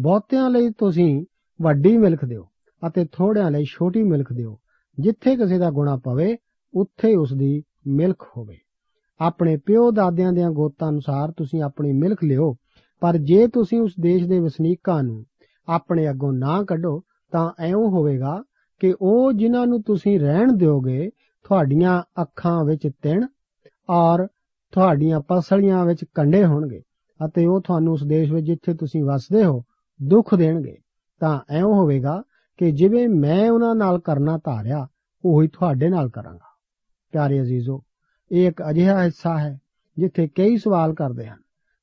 ਬਹੁਤਿਆਂ 0.00 0.50
ਲਈ 0.50 0.70
ਤੁਸੀਂ 0.70 1.26
ਵੱਡੀ 1.62 1.96
ਮਿਲਖ 1.96 2.24
ਦਿਓ 2.24 2.48
ਅਤੇ 2.86 3.04
ਥੋੜਿਆਂ 3.12 3.50
ਲਈ 3.50 3.64
ਛੋਟੀ 3.64 4.02
ਮਿਲਖ 4.02 4.32
ਦਿਓ। 4.32 4.60
ਜਿੱਥੇ 5.00 5.36
ਕਿਸੇ 5.36 5.58
ਦਾ 5.58 5.70
ਗੁਣਾ 5.70 5.96
ਪਵੇ, 5.96 6.36
ਉੱਥੇ 6.74 7.16
ਉਸ 7.16 7.32
ਦੀ 7.32 7.62
ਮਿਲਖ 7.86 8.24
ਹੋਵੇ। 8.36 8.58
ਆਪਣੇ 9.20 9.56
ਪਿਓ 9.56 9.90
ਦਾਦਿਆਂ 9.90 10.32
ਦੇ 10.32 10.44
ਗੋਤਾਂ 10.52 10.88
ਅਨੁਸਾਰ 10.88 11.32
ਤੁਸੀਂ 11.32 11.62
ਆਪਣੀ 11.62 11.92
ਮਿਲਖ 11.92 12.24
ਲਿਓ, 12.24 12.54
ਪਰ 13.00 13.16
ਜੇ 13.16 13.46
ਤੁਸੀਂ 13.46 13.80
ਉਸ 13.80 13.92
ਦੇਸ਼ 14.00 14.24
ਦੇ 14.24 14.40
ਵਸਨੀਕਾਂ 14.40 15.02
ਨੂੰ 15.02 15.24
ਆਪਣੇ 15.68 16.10
ਅੱਗੋਂ 16.10 16.32
ਨਾ 16.32 16.62
ਕੱਢੋ, 16.62 17.02
ਤਾਂ 17.32 17.50
ਐਉਂ 17.58 17.90
ਹੋਵੇਗਾ 17.90 18.42
ਕਿ 18.80 18.94
ਉਹ 19.00 19.32
ਜਿਨ੍ਹਾਂ 19.32 19.66
ਨੂੰ 19.66 19.82
ਤੁਸੀਂ 19.82 20.20
ਰਹਿਣ 20.20 20.52
ਦਿਓਗੇ, 20.52 21.10
ਤੁਹਾਡੀਆਂ 21.44 22.02
ਅੱਖਾਂ 22.22 22.64
ਵਿੱਚ 22.64 22.88
ਤਿਣ 23.02 23.26
ਔਰ 23.90 24.26
ਤੁਹਾਡੀਆਂ 24.72 25.20
ਪਸਲੀਆਂ 25.20 25.84
ਵਿੱਚ 25.84 26.04
ਕੰਡੇ 26.14 26.44
ਹੋਣਗੇ 26.44 26.82
ਅਤੇ 27.20 27.46
ਉਹ 27.46 27.60
ਤੁਹਾਨੂੰ 27.60 27.92
ਉਸ 27.92 28.02
ਦੇਸ਼ 28.04 28.32
ਵਿੱਚ 28.32 28.46
ਜਿੱਥੇ 28.46 28.74
ਤੁਸੀਂ 28.74 29.04
ਵਸਦੇ 29.04 29.44
ਹੋ, 29.44 29.62
ਦੁੱਖ 30.02 30.34
ਦੇਣਗੇ। 30.34 30.76
ਤਾਂ 31.20 31.40
ਐਉਂ 31.50 31.74
ਹੋਵੇਗਾ 31.74 32.22
ਕਿ 32.56 32.70
ਜਿਵੇਂ 32.72 33.08
ਮੈਂ 33.08 33.50
ਉਹਨਾਂ 33.50 33.74
ਨਾਲ 33.74 33.98
ਕਰਨਾ 33.98 34.38
ਧਾਰਿਆ, 34.44 34.86
ਉਹੀ 35.24 35.48
ਤੁਹਾਡੇ 35.48 35.88
ਨਾਲ 35.88 36.08
ਕਰਾਂਗਾ। 36.08 36.56
ਪਿਆਰੇ 37.12 37.40
ਅਜ਼ੀਜ਼ੋ 37.42 37.82
ਇਹ 38.32 38.48
ਇੱਕ 38.48 38.62
ਅਜਿਹਾ 38.70 39.02
ਹਿੱਸਾ 39.04 39.38
ਹੈ 39.38 39.58
ਜਿੱਥੇ 39.98 40.26
ਕਈ 40.28 40.56
ਸਵਾਲ 40.56 40.94
ਕਰਦੇ 40.94 41.26
ਹਨ 41.26 41.38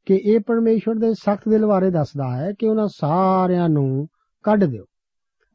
ਕਿ 0.06 0.16
ਇਹ 0.16 0.40
ਪਰਮੇਸ਼ਵਰ 0.40 0.96
ਦੇ 0.96 1.14
ਸਖਤ 1.14 1.50
ਦਿਲ 1.50 1.66
ਬਾਰੇ 1.66 1.90
ਦੱਸਦਾ 1.92 2.38
ਹੈ 2.38 2.52
ਕਿ 2.60 2.68
ਉਹਨਾਂ 2.68 2.88
ਸਾਰਿਆਂ 2.88 3.70
ਨੂੰ 3.70 4.08
ਕੱਢ 4.44 4.64
ਦਿਓ। 4.64 4.86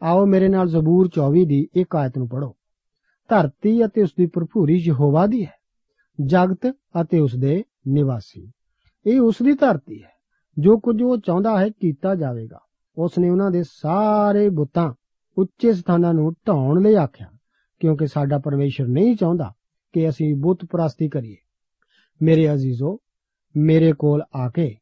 ਆਓ 0.02 0.26
ਮੇਰੇ 0.26 0.48
ਨਾਲ 0.48 0.68
ਜ਼ਬੂਰ 0.68 1.08
24 1.08 1.44
ਦੀ 1.44 1.66
ਇੱਕ 1.74 1.96
ਆਇਤ 1.96 2.18
ਨੂੰ 2.18 2.28
ਪੜੋ 2.28 2.54
ਧਰਤੀ 3.28 3.84
ਅਤੇ 3.84 4.02
ਉਸ 4.02 4.10
ਦੀ 4.18 4.26
ਭਰਪੂਰੀ 4.26 4.76
ਯਹੋਵਾ 4.76 5.26
ਦੀ 5.26 5.44
ਹੈ, 5.44 5.54
ਜਗਤ 6.18 6.66
ਅਤੇ 7.00 7.20
ਉਸ 7.20 7.34
ਦੇ 7.34 7.62
ਨਿਵਾਸੀ। 7.88 8.50
ਇਹ 9.06 9.20
ਉਸ 9.20 9.42
ਦੀ 9.42 9.52
ਧਰਤੀ 9.52 10.02
ਹੈ, 10.02 10.10
ਜੋ 10.58 10.78
ਕੁਝ 10.78 11.02
ਉਹ 11.02 11.16
ਚਾਹੁੰਦਾ 11.18 11.58
ਹੈ 11.60 11.68
ਕੀਤਾ 11.68 12.14
ਜਾਵੇਗਾ। 12.14 12.58
ਉਸ 12.96 13.18
ਨੇ 13.18 13.30
ਉਹਨਾਂ 13.30 13.50
ਦੇ 13.50 13.62
ਸਾਰੇ 13.68 14.48
ਬੁੱਤਾਂ 14.48 14.92
ਉੱਚੇ 15.36 15.72
ਸਥਾਨਾਂ 15.72 16.14
ਨੂੰ 16.14 16.32
ਢਾਉਣ 16.48 16.82
ਲਈ 16.82 16.94
ਆਖਿਆ, 16.94 17.26
ਕਿਉਂਕਿ 17.80 18.06
ਸਾਡਾ 18.06 18.38
ਪਰਮੇਸ਼ਰ 18.38 18.86
ਨਹੀਂ 18.86 19.16
ਚਾਹੁੰਦਾ 19.16 19.52
ਕਿ 19.96 20.08
ਅਸੀਂ 20.08 20.34
ਬੁੱਤ 20.34 20.64
ਪ੍ਰਸਤੀ 20.64 21.08
ਕਰੀਏ। 21.08 21.36
ਮੇਰੇ 22.22 22.52
ਅਜ਼ੀਜ਼ੋ, 22.52 22.98
ਮੇਰੇ 23.56 23.92
ਕੋਲ 23.98 24.22
ਆ 24.34 24.50
ਕੇ 24.50 24.76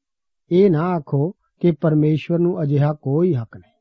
ਇਹ 0.51 0.71
ਨਾ 0.71 0.81
ਆਖੋ 0.81 1.31
ਕਿ 1.31 1.71
ਪਰਮੇਸ਼ਵਰ 1.71 2.39
ਨੂੰ 2.39 2.63
ਅਜਿਹਾ 2.63 2.93
ਕੋਈ 2.93 3.35
ਹੱਕ 3.35 3.57
ਨਹੀਂ। 3.57 3.73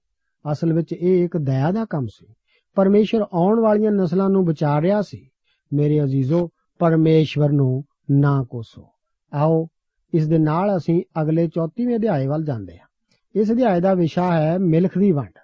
ਅਸਲ 0.51 0.73
ਵਿੱਚ 0.73 0.93
ਇਹ 0.93 1.25
ਇੱਕ 1.25 1.37
ਦਇਆ 1.37 1.71
ਦਾ 1.71 1.85
ਕੰਮ 1.85 2.07
ਸੀ। 2.07 2.33
ਪਰਮੇਸ਼ਵਰ 2.75 3.21
ਆਉਣ 3.21 3.59
ਵਾਲੀਆਂ 3.59 3.91
ਨਸਲਾਂ 3.91 4.29
ਨੂੰ 4.29 4.45
ਬਚਾ 4.45 4.81
ਰਿਹਾ 4.81 5.01
ਸੀ। 5.01 5.29
ਮੇਰੇ 5.73 6.03
ਅਜ਼ੀਜ਼ੋ, 6.03 6.49
ਪਰਮੇਸ਼ਵਰ 6.79 7.49
ਨੂੰ 7.49 7.83
ਨਾ 8.11 8.45
ਕੋਸੋ। 8.49 8.87
ਆਓ, 9.33 9.67
ਇਸ 10.13 10.27
ਦੇ 10.27 10.37
ਨਾਲ 10.37 10.77
ਅਸੀਂ 10.77 11.03
ਅਗਲੇ 11.21 11.47
34ਵੇਂ 11.47 11.95
ਅਧਿਆਏ 11.95 12.27
ਵੱਲ 12.27 12.43
ਜਾਂਦੇ 12.43 12.77
ਹਾਂ। 12.77 12.87
ਇਸ 13.35 13.51
ਅਧਿਆਏ 13.51 13.79
ਦਾ 13.79 13.93
ਵਿਸ਼ਾ 13.93 14.41
ਹੈ 14.41 14.57
ਮਿਲਖ 14.57 14.97
ਦੀ 14.97 15.11
ਵੰਡ। 15.11 15.39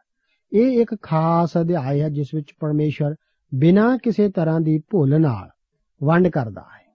ਇਹ 0.54 0.82
ਇੱਕ 0.82 0.96
ਖਾਸ 1.02 1.50
ਅਧਿਆਇ 1.62 2.00
ਹੈ 2.00 2.10
ਜਿਸ 2.10 2.34
ਵਿੱਚ 2.34 2.54
ਪਰਮੇਸ਼ਵਰ 2.60 3.16
ਬਿਨਾਂ 3.56 3.98
ਕਿਸੇ 3.98 4.30
ਤਰ੍ਹਾਂ 4.30 4.60
ਦੀ 4.60 4.82
ਭੁੱਲ 4.90 5.22
ਨਾਲ 5.22 5.50
ਵੰਡ 6.04 6.28
ਕਰਦਾ 6.28 6.62
ਹੈ। 6.62 6.94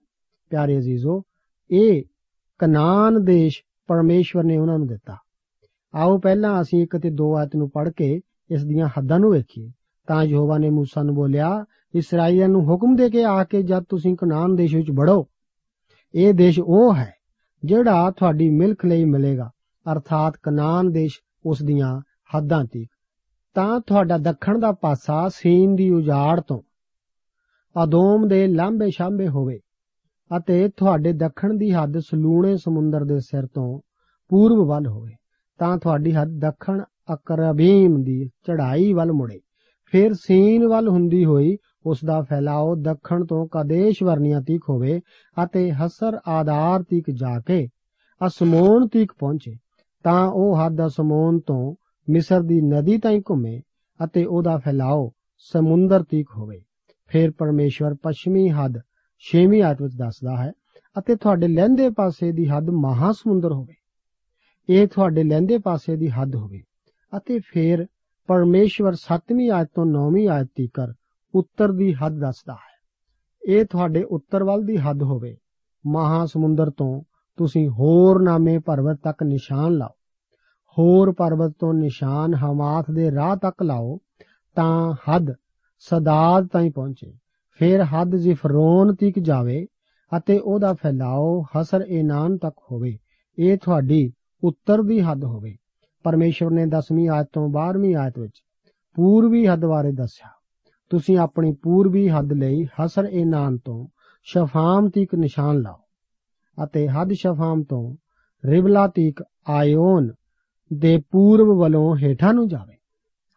ਪਿਆਰੇ 0.49 0.77
ਅਜ਼ੀਜ਼ੋ, 0.77 1.23
ਇਹ 1.71 2.03
ਕਨਾਨ 2.59 3.23
ਦੇਸ਼ 3.25 3.63
ਪਰਮੇਸ਼ਵਰ 3.87 4.43
ਨੇ 4.43 4.57
ਉਹਨਾਂ 4.57 4.77
ਨੂੰ 4.77 4.87
ਦਿੱਤਾ। 4.87 5.17
ਆਓ 5.95 6.17
ਪਹਿਲਾਂ 6.17 6.61
ਅਸੀਂ 6.61 6.83
ਇੱਕ 6.83 6.97
ਤੇ 6.97 7.09
ਦੋ 7.09 7.35
ਆਇਤ 7.37 7.55
ਨੂੰ 7.55 7.69
ਪੜ੍ਹ 7.69 7.89
ਕੇ 7.89 8.21
ਇਸ 8.49 8.65
ਦੀਆਂ 8.65 8.87
ਹੱਦਾਂ 8.87 9.19
ਨੂੰ 9.19 9.31
ਵੇਖੀਏ। 9.31 9.71
ਤਾਂ 10.07 10.23
ਯਹੋਵਾ 10.23 10.57
ਨੇ 10.57 10.69
موسی 10.69 11.03
ਨੂੰ 11.03 11.15
ਬੋਲਿਆ 11.15 11.65
ਇਸਰਾਇਲੀਆਂ 11.95 12.49
ਨੂੰ 12.49 12.65
ਹੁਕਮ 12.65 12.95
ਦੇ 12.95 13.09
ਕੇ 13.09 13.23
ਆ 13.23 13.43
ਕੇ 13.43 13.61
ਜਦ 13.63 13.83
ਤੁਸੀਂ 13.83 14.15
ਕਨਾਨ 14.15 14.55
ਦੇਸ਼ 14.55 14.75
ਵਿੱਚ 14.75 14.91
ਵੜੋ, 14.91 15.27
ਇਹ 16.15 16.33
ਦੇਸ਼ 16.33 16.59
ਉਹ 16.59 16.95
ਹੈ 16.95 17.13
ਜਿਹੜਾ 17.65 18.11
ਤੁਹਾਡੀ 18.11 18.49
ਮਿਲਖ 18.49 18.85
ਲਈ 18.85 19.05
ਮਿਲੇਗਾ। 19.05 19.51
ਅਰਥਾਤ 19.91 20.37
ਕਨਾਨ 20.43 20.91
ਦੇਸ਼ 20.91 21.19
ਉਸ 21.45 21.63
ਦੀਆਂ 21.63 22.01
ਹੱਦਾਂ 22.37 22.65
ਤੀਕ 22.65 22.89
ਤਾਂ 23.53 23.79
ਤੁਹਾਡਾ 23.79 24.17
ਦੱਖਣ 24.17 24.59
ਦਾ 24.59 24.71
ਪਾਸਾ 24.71 25.29
ਸੀਨ 25.29 25.75
ਦੀ 25.75 25.89
ਉਜਾੜ 25.89 26.41
ਤੋਂ 26.41 26.61
ਅਦੋਮ 27.75 28.27
ਦੇ 28.27 28.45
ਲਾਂਬੇ 28.47 28.89
ਸ਼ਾਂਬੇ 28.89 29.27
ਹੋਵੇ 29.27 29.59
ਅਤੇ 30.31 30.67
ਤੁਹਾਡੇ 30.67 31.11
ਦੱਖਣ 31.13 31.53
ਦੀ 31.53 31.71
ਹੱਦ 31.71 31.97
ਸਲੂਣੇ 31.99 32.55
ਸਮੁੰਦਰ 32.57 33.03
ਦੇ 33.03 33.19
ਸਿਰ 33.19 33.45
ਤੋਂ 33.45 33.79
ਪੂਰਬ 34.31 34.67
ਵੱਲ 34.67 34.87
ਹੋਵੇ, 34.87 35.11
ਤਾਂ 35.59 35.77
ਤੁਹਾਡੀ 35.77 36.13
ਹੱਦ 36.15 36.39
ਦੱਖਣ 36.39 36.81
ਅਕਰਬੀਮ 37.13 38.01
ਦੀ 38.03 38.25
ਚੜ੍ਹਾਈ 38.43 38.93
ਵੱਲ 38.93 39.11
ਮੁੜੇ। 39.11 39.39
ਫਿਰ 39.93 40.13
ਸੀਨ 40.13 40.67
ਵੱਲ 40.67 40.87
ਹੁੰਦੀ 40.87 41.23
ਹੋਈ 41.25 41.57
ਉਸ 41.85 42.03
ਦਾ 42.05 42.21
ਫੈਲਾਓ 42.21 42.75
ਦੱਖਣ 42.75 43.25
ਤੋਂ 43.25 43.47
ਕਦੇਸ਼ 43.51 44.03
ਵਰਨੀਆਂ 44.03 44.41
ਤੀਕ 44.41 44.61
ਹੋਵੇ 44.69 44.99
ਅਤੇ 45.37 45.71
ਹਸਰ 45.71 46.19
ਆਧਾਰ 46.27 46.83
ਤੀਕ 46.83 47.11
ਜਾ 47.11 47.39
ਕੇ 47.39 47.65
ਅਸਮੋਨ 48.21 48.87
ਤੀਕ 48.87 49.11
ਪਹੁੰਚੇ, 49.19 49.55
ਤਾਂ 50.05 50.27
ਉਹ 50.27 50.57
ਹੱਦ 50.57 50.85
ਅਸਮੋਨ 50.85 51.39
ਤੋਂ 51.39 51.75
ਮਿਸਰ 52.07 52.41
ਦੀ 52.41 52.61
ਨਦੀ 52.61 52.97
ਤਾਈਂ 52.97 53.21
ਘੁੰਮੇ 53.29 53.59
ਅਤੇ 53.99 54.25
ਉਹਦਾ 54.25 54.57
ਫੈਲਾਓ 54.57 55.11
ਸਮੁੰਦਰ 55.37 56.03
ਤੀਕ 56.03 56.27
ਹੋਵੇ। 56.37 56.61
ਫਿਰ 57.15 57.31
ਪਰਮੇਸ਼ਵਰ 57.31 57.93
ਪੱਛਮੀ 57.93 58.49
ਹੱਦ 58.49 58.77
6ਵੀਂ 59.23 59.63
ਆਇਤ 59.63 59.81
ਵਿੱਚ 59.81 59.95
ਦੱਸਦਾ 59.95 60.43
ਹੈ, 60.43 60.51
ਅਤੇ 60.99 61.15
ਤੁਹਾਡੇ 61.15 61.47
ਲਹਿੰਦੇ 61.47 61.89
ਪਾਸੇ 61.89 62.31
ਦੀ 62.31 62.47
ਹੱਦ 62.47 62.69
ਮਹਾ 62.69 63.11
ਸਮੁੰਦਰ 63.11 63.51
ਹੋਵੇ। 63.51 63.73
ਇਹ 64.69 64.87
ਤੁਹਾਡੇ 64.87 65.23
ਲਹਿੰਦੇ 65.23 65.57
ਪਾਸੇ 65.57 65.95
ਦੀ 65.95 66.09
ਹੱਦ 66.09 66.35
ਹੋਵੇ। 66.35 66.61
ਅਤੇ 67.17 67.39
ਫਿਰ 67.39 67.85
ਪਰਮੇਸ਼ਵਰ 68.27 68.93
7ਵੀਂ 68.93 69.51
ਆਇਤ 69.51 69.67
ਤੋਂ 69.75 69.85
9ਵੀਂ 69.85 70.27
ਆਇਤ 70.29 70.47
ਤੀਕਰ 70.55 70.93
ਉੱਤਰ 71.35 71.71
ਦੀ 71.71 71.93
ਹੱਦ 71.93 72.19
ਦੱਸਦਾ 72.19 72.53
ਹੈ। 72.53 72.75
ਇਹ 73.47 73.65
ਤੁਹਾਡੇ 73.65 74.03
ਉੱਤਰ 74.03 74.43
ਵੱਲ 74.43 74.63
ਦੀ 74.63 74.77
ਹੱਦ 74.77 75.03
ਹੋਵੇ। 75.03 75.37
ਮਹਾ 75.87 76.25
ਸਮੁੰਦਰ 76.25 76.69
ਤੋਂ 76.69 77.03
ਤੁਸੀਂ 77.37 77.69
ਹੋਰ 77.69 78.21
ਨਾਮੇ 78.21 78.59
ਪਰਬਤ 78.59 78.99
ਤੱਕ 79.03 79.23
ਨਿਸ਼ਾਨ 79.23 79.71
ਲਾਓ। 79.71 79.95
ਹੋਰ 80.77 81.11
ਪਰਬਤ 81.11 81.53
ਤੋਂ 81.59 81.73
ਨਿਸ਼ਾਨ 81.73 82.33
ਹਮਾਥ 82.33 82.91
ਦੇ 82.91 83.11
ਰਾਹ 83.11 83.35
ਤੱਕ 83.35 83.63
ਲਾਓ 83.63 83.97
ਤਾਂ 84.55 84.93
ਹੱਦ 84.93 85.33
ਸਦਾਦ 85.89 86.47
ਤਾਈਂ 86.47 86.71
ਪਹੁੰਚੇ। 86.71 87.13
ਫਿਰ 87.59 87.83
ਹੱਦ 87.83 88.15
ਜ਼ਿਫਰੋਨ 88.15 88.95
ਤੱਕ 88.95 89.19
ਜਾਵੇ 89.19 89.65
ਅਤੇ 90.17 90.37
ਉਹਦਾ 90.39 90.73
ਫੈਲਾਓ 90.73 91.41
ਹਸਰ 91.41 91.85
ਇਨਾਨ 91.87 92.37
ਤੱਕ 92.37 92.55
ਹੋਵੇ। 92.71 92.97
ਇਹ 93.39 93.57
ਤੁਹਾਡੀ 93.57 94.11
ਉੱਤਰ 94.43 94.81
ਦੀ 94.81 95.01
ਹੱਦ 95.01 95.23
ਹੋਵੇ। 95.23 95.55
ਪਰਮੇਸ਼ਵਰ 96.03 96.51
ਨੇ 96.51 96.65
10ਵੀਂ 96.65 97.09
ਆਇਤ 97.09 97.27
ਤੋਂ 97.33 97.49
12ਵੀਂ 97.49 97.95
ਆਇਤ 97.95 98.19
ਵਿੱਚ 98.19 98.41
ਪੂਰਬੀ 98.95 99.47
ਹੱਦ 99.47 99.65
ਬਾਰੇ 99.65 99.91
ਦੱਸਿਆ। 99.91 100.29
ਤੁਸੀਂ 100.89 101.17
ਆਪਣੀ 101.17 101.53
ਪੂਰਬੀ 101.53 102.09
ਹੱਦ 102.09 102.33
ਲਈ 102.33 102.65
ਹਸਰ 102.65 103.05
ਇਨਾਨ 103.05 103.57
ਤੋਂ 103.57 103.87
ਸ਼ਫਾਮ 104.23 104.89
ਤੱਕ 104.89 105.15
ਨਿਸ਼ਾਨ 105.15 105.61
ਲਾਓ 105.61 105.83
ਅਤੇ 106.63 106.87
ਹੱਦ 106.87 107.13
ਸ਼ਫਾਮ 107.13 107.63
ਤੋਂ 107.63 107.95
ਰਿਬਲਾ 108.45 108.87
ਤੱਕ 108.87 109.23
ਆਇਓਨ 109.49 110.11
ਦੇ 110.73 110.97
ਪੂਰਬ 111.11 111.47
ਵੱਲੋਂ 111.47 111.95
ਹੇਠਾਂ 111.97 112.33
ਨੂੰ 112.33 112.47
ਜਾਵੇ। 112.47 112.75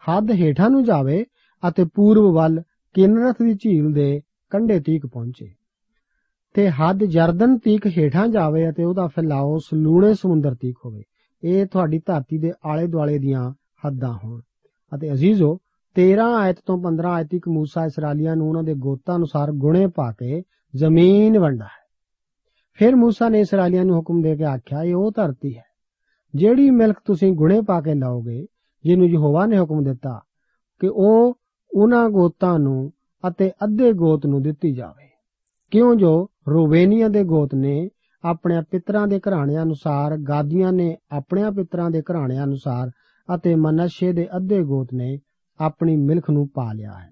ਹੱਦ 0.02 0.30
ਹੇਠਾਂ 0.30 0.70
ਨੂੰ 0.70 0.84
ਜਾਵੇ 0.84 1.24
ਅਤੇ 1.68 1.84
ਪੂਰਬ 1.94 2.34
ਵੱਲ 2.34 2.62
ਕਿਨਰਥ 2.94 3.36
ਦੀ 3.42 3.54
ਝੀਲ 3.54 3.92
ਦੇ 3.92 4.20
ਕੰਢੇ 4.50 4.80
ਤੀਕ 4.80 5.06
ਪਹੁੰਚੇ। 5.06 5.54
ਤੇ 6.54 6.70
ਹੱਦ 6.70 7.04
ਜਰਦਨ 7.04 7.58
ਤੀਕ 7.58 7.86
ਹੇਠਾਂ 7.86 8.28
ਜਾਵੇ 8.28 8.70
ਅਤੇ 8.70 8.84
ਉਹਦਾ 8.84 9.06
ਫੈਲਾਓ 9.06 9.58
ਸਲੂਣੇ 9.58 10.14
ਸਮੁੰਦਰ 10.14 10.54
ਤੀਕ 10.54 10.76
ਹੋਵੇ। 10.84 11.02
ਇਹ 11.44 11.66
ਤੁਹਾਡੀ 11.66 11.98
ਧਰਤੀ 12.06 12.38
ਦੇ 12.38 12.52
ਆਲੇ 12.64 12.86
ਦੁਆਲੇ 12.86 13.18
ਦੀਆਂ 13.18 13.50
ਹੱਦਾਂ 13.86 14.18
ਹੋਣ। 14.24 14.40
ਅਤੇ 14.94 15.12
ਅਜ਼ੀਜ਼ੋ 15.12 15.58
13 15.94 16.34
ਆਇਤ 16.34 16.56
ਤੋਂ 16.66 16.78
15 16.82 17.08
ਆਇਤ 17.08 17.26
ਤੱਕ 17.26 17.48
موسی 17.48 17.86
ਇਸرائیਲੀਆਂ 17.86 18.36
ਨੂੰ 18.36 18.48
ਉਹਨਾਂ 18.48 18.62
ਦੇ 18.62 18.74
ਗੋਤਾਂ 18.74 19.16
ਅਨੁਸਾਰ 19.16 19.52
ਗੁਣੇ 19.52 19.86
ਪਾ 19.86 20.12
ਕੇ 20.12 20.42
ਜ਼ਮੀਨ 20.76 21.38
ਵੰਡਾ 21.38 21.64
ਹੈ। 21.64 21.86
ਫਿਰ 22.72 22.94
موسی 22.94 23.30
ਨੇ 23.30 23.40
ਇਸرائیਲੀਆਂ 23.40 23.84
ਨੂੰ 23.84 23.96
ਹੁਕਮ 23.96 24.22
ਦੇ 24.22 24.36
ਕੇ 24.36 24.44
ਆਖਿਆ, 24.44 24.82
ਇਹ 24.82 24.94
ਉਹ 24.94 25.12
ਧਰਤੀ 25.16 25.56
ਹੈ, 25.56 25.64
ਜਿਹੜੀ 26.34 26.70
ਮਿਲਕ 26.70 26.96
ਤੁਸੀਂ 27.04 27.32
ਗੁਣੇ 27.32 27.60
ਪਾ 27.60 27.80
ਕੇ 27.80 27.94
ਲਾਓਗੇ, 27.94 28.46
ਜਿਹਨੂੰ 28.84 29.06
ਯਹੋਵਾ 29.06 29.46
ਨੇ 29.46 29.58
ਹੁਕਮ 29.58 29.82
ਦਿੱਤਾ 29.82 30.20
ਕਿ 30.78 30.88
ਉਹ 30.92 31.38
ਉਹਨਾਂ 31.72 32.10
ਗੋਤਾਂ 32.10 32.58
ਨੂੰ 32.58 32.92
ਅਤੇ 33.28 33.50
ਅੱਧੇ 33.64 33.92
ਗੋਤ 33.92 34.26
ਨੂੰ 34.26 34.42
ਦਿੱਤੀ 34.42 34.74
ਜਾਵੇ। 34.74 35.08
ਕਿਉਂ 35.70 35.94
ਜੋ 35.94 36.28
ਰੂਬੇਨੀਆਂ 36.48 37.10
ਦੇ 37.10 37.24
ਗੋਤ 37.24 37.54
ਨੇ 37.54 37.90
ਆਪਣੇ 38.24 38.60
ਪਿਤਰਾਂ 38.70 39.06
ਦੇ 39.06 39.20
ਘਰਾਣਿਆਂ 39.20 39.62
ਅਨੁਸਾਰ, 39.62 40.16
ਗਾਦੀਆਂ 40.16 40.72
ਨੇ 40.72 40.96
ਆਪਣੇ 41.10 41.50
ਪਿਤਰਾਂ 41.50 41.90
ਦੇ 41.90 42.02
ਘਰਾਣਿਆਂ 42.02 42.44
ਅਨੁਸਾਰ 42.44 42.90
ਅਤੇ 43.34 43.54
ਮਨਸ਼ੇ 43.54 44.12
ਦੇ 44.12 44.28
ਅੱਧੇ 44.36 44.62
ਗੋਤ 44.62 44.88
ਨੇ 44.94 45.18
ਆਪਣੀ 45.60 45.96
ਮਿਲਖ 45.96 46.30
ਨੂੰ 46.30 46.48
ਪਾ 46.48 46.72
ਲਿਆ 46.72 46.92
ਹੈ। 46.92 47.10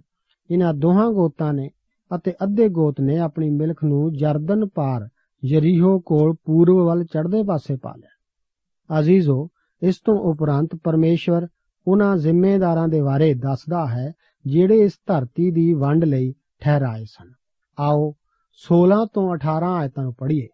ਇਹਨਾਂ 0.51 0.75
ਦੋਹਾਂ 0.75 1.11
ਗੋਤਾਂ 1.11 1.53
ਨੇ 1.53 1.71
ਅਤੇ 2.17 2.35
ਅੱਧੇ 2.43 2.69
ਗੋਤ 2.69 3.01
ਨੇ 3.01 3.19
ਆਪਣੀ 3.19 3.51
ਮਿਲਖ 3.51 3.85
ਨੂੰ 3.85 4.13
ਜਰਦਨ 4.13 4.69
ਪਾਰ 4.69 5.09
ਯਰੀਹੋ 5.45 5.99
ਕੋਲ 6.01 6.35
ਪੂਰਬ 6.45 6.77
ਵੱਲ 6.77 7.05
ਚੜ੍ਹਦੇ 7.05 7.43
ਪਾਸੇ 7.43 7.77
ਪਾ 7.77 7.95
ਲਿਆ। 7.97 9.01
ਅਜ਼ੀਜ਼ੋ, 9.01 9.49
ਇਸ 9.83 10.01
ਤੋਂ 10.05 10.19
ਉਪਰੰਤ 10.19 10.77
ਪਰਮੇਸ਼ਵਰ 10.85 11.47
ਉਹਨਾਂ 11.87 12.17
ਜ਼ਿੰਮੇਦਾਰਾਂ 12.17 12.89
ਦੇ 12.89 13.03
ਬਾਰੇ 13.03 13.35
ਦੱਸਦਾ 13.35 13.87
ਹੈ 13.87 14.13
ਜਿਹੜੇ 14.47 14.79
ਇਸ 14.79 14.93
ਧਰਤੀ 15.07 15.51
ਦੀ 15.51 15.73
ਵੰਡ 15.73 16.05
ਲਈ 16.05 16.33
ਠਹਿਰਾਏ 16.61 17.05
ਸਨ। 17.05 17.33
ਆਓ 17.79 18.15
16 18.59 19.05
ਤੋਂ 19.07 19.33
18 19.35 19.73
ਆਇਤਾਂ 19.77 20.05
ਨੂੰ 20.05 20.15
ਪੜ੍ਹੀਏ। 20.15 20.47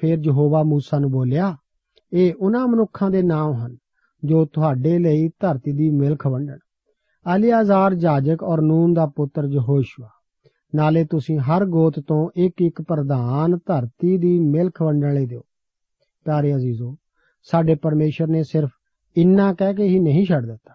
ਫਿਰ 0.00 0.18
ਯਹੋਵਾ 0.24 0.62
ਮੂਸਾ 0.62 0.98
ਨੂੰ 0.98 1.10
ਬੋਲਿਆ, 1.10 1.56
ਇਹ 2.12 2.34
ਉਹਨਾਂ 2.34 2.66
ਮਨੁੱਖਾਂ 2.66 3.10
ਦੇ 3.10 3.22
ਨਾਮ 3.22 3.52
ਹਨ, 3.52 3.76
ਜੋ 4.24 4.44
ਤੁਹਾਡੇ 4.44 4.98
ਲਈ 4.98 5.28
ਧਰਤੀ 5.40 5.72
ਦੀ 5.72 5.90
ਮਿਲਖ 5.90 6.26
ਵੰਡਣ। 6.26 6.58
ਅਲੀਆਜ਼ਾਰ 7.26 7.94
ਜਾਜਕ 7.94 8.42
ਔਰ 8.42 8.60
ਨੂਨ 8.60 8.92
ਦਾ 8.94 9.06
ਪੁੱਤਰ 9.06 9.44
ਯਹੋਸ਼ੂਆ, 9.44 10.08
ਨਾਲੇ 10.74 11.04
ਤੁਸੀਂ 11.04 11.38
ਹਰ 11.38 11.64
ਗੋਤ 11.64 12.00
ਤੋਂ 12.00 12.30
ਇੱਕ 12.36 12.62
ਇੱਕ 12.62 12.82
ਪ੍ਰਧਾਨ 12.82 13.56
ਧਰਤੀ 13.56 14.16
ਦੀ 14.18 14.38
ਮਿਲਖ 14.40 14.82
ਵੰਡਣ 14.82 15.14
ਲਈ 15.14 15.26
ਦਿਓ। 15.26 15.40
ਪਿਆਰੇ 16.26 16.54
ਅਜ਼ੀਜ਼ੋ, 16.54 16.96
ਸਾਡੇ 17.42 17.74
ਪਰਮੇਸ਼ਰ 17.74 18.26
ਨੇ 18.26 18.42
ਸਿਰਫ 18.42 18.70
ਇੰਨਾ 19.16 19.52
ਕਹਿ 19.54 19.74
ਕੇ 19.74 19.84
ਹੀ 19.84 19.98
ਨਹੀਂ 19.98 20.24
ਛੱਡ 20.26 20.46
ਦਿੱਤਾ। 20.46 20.74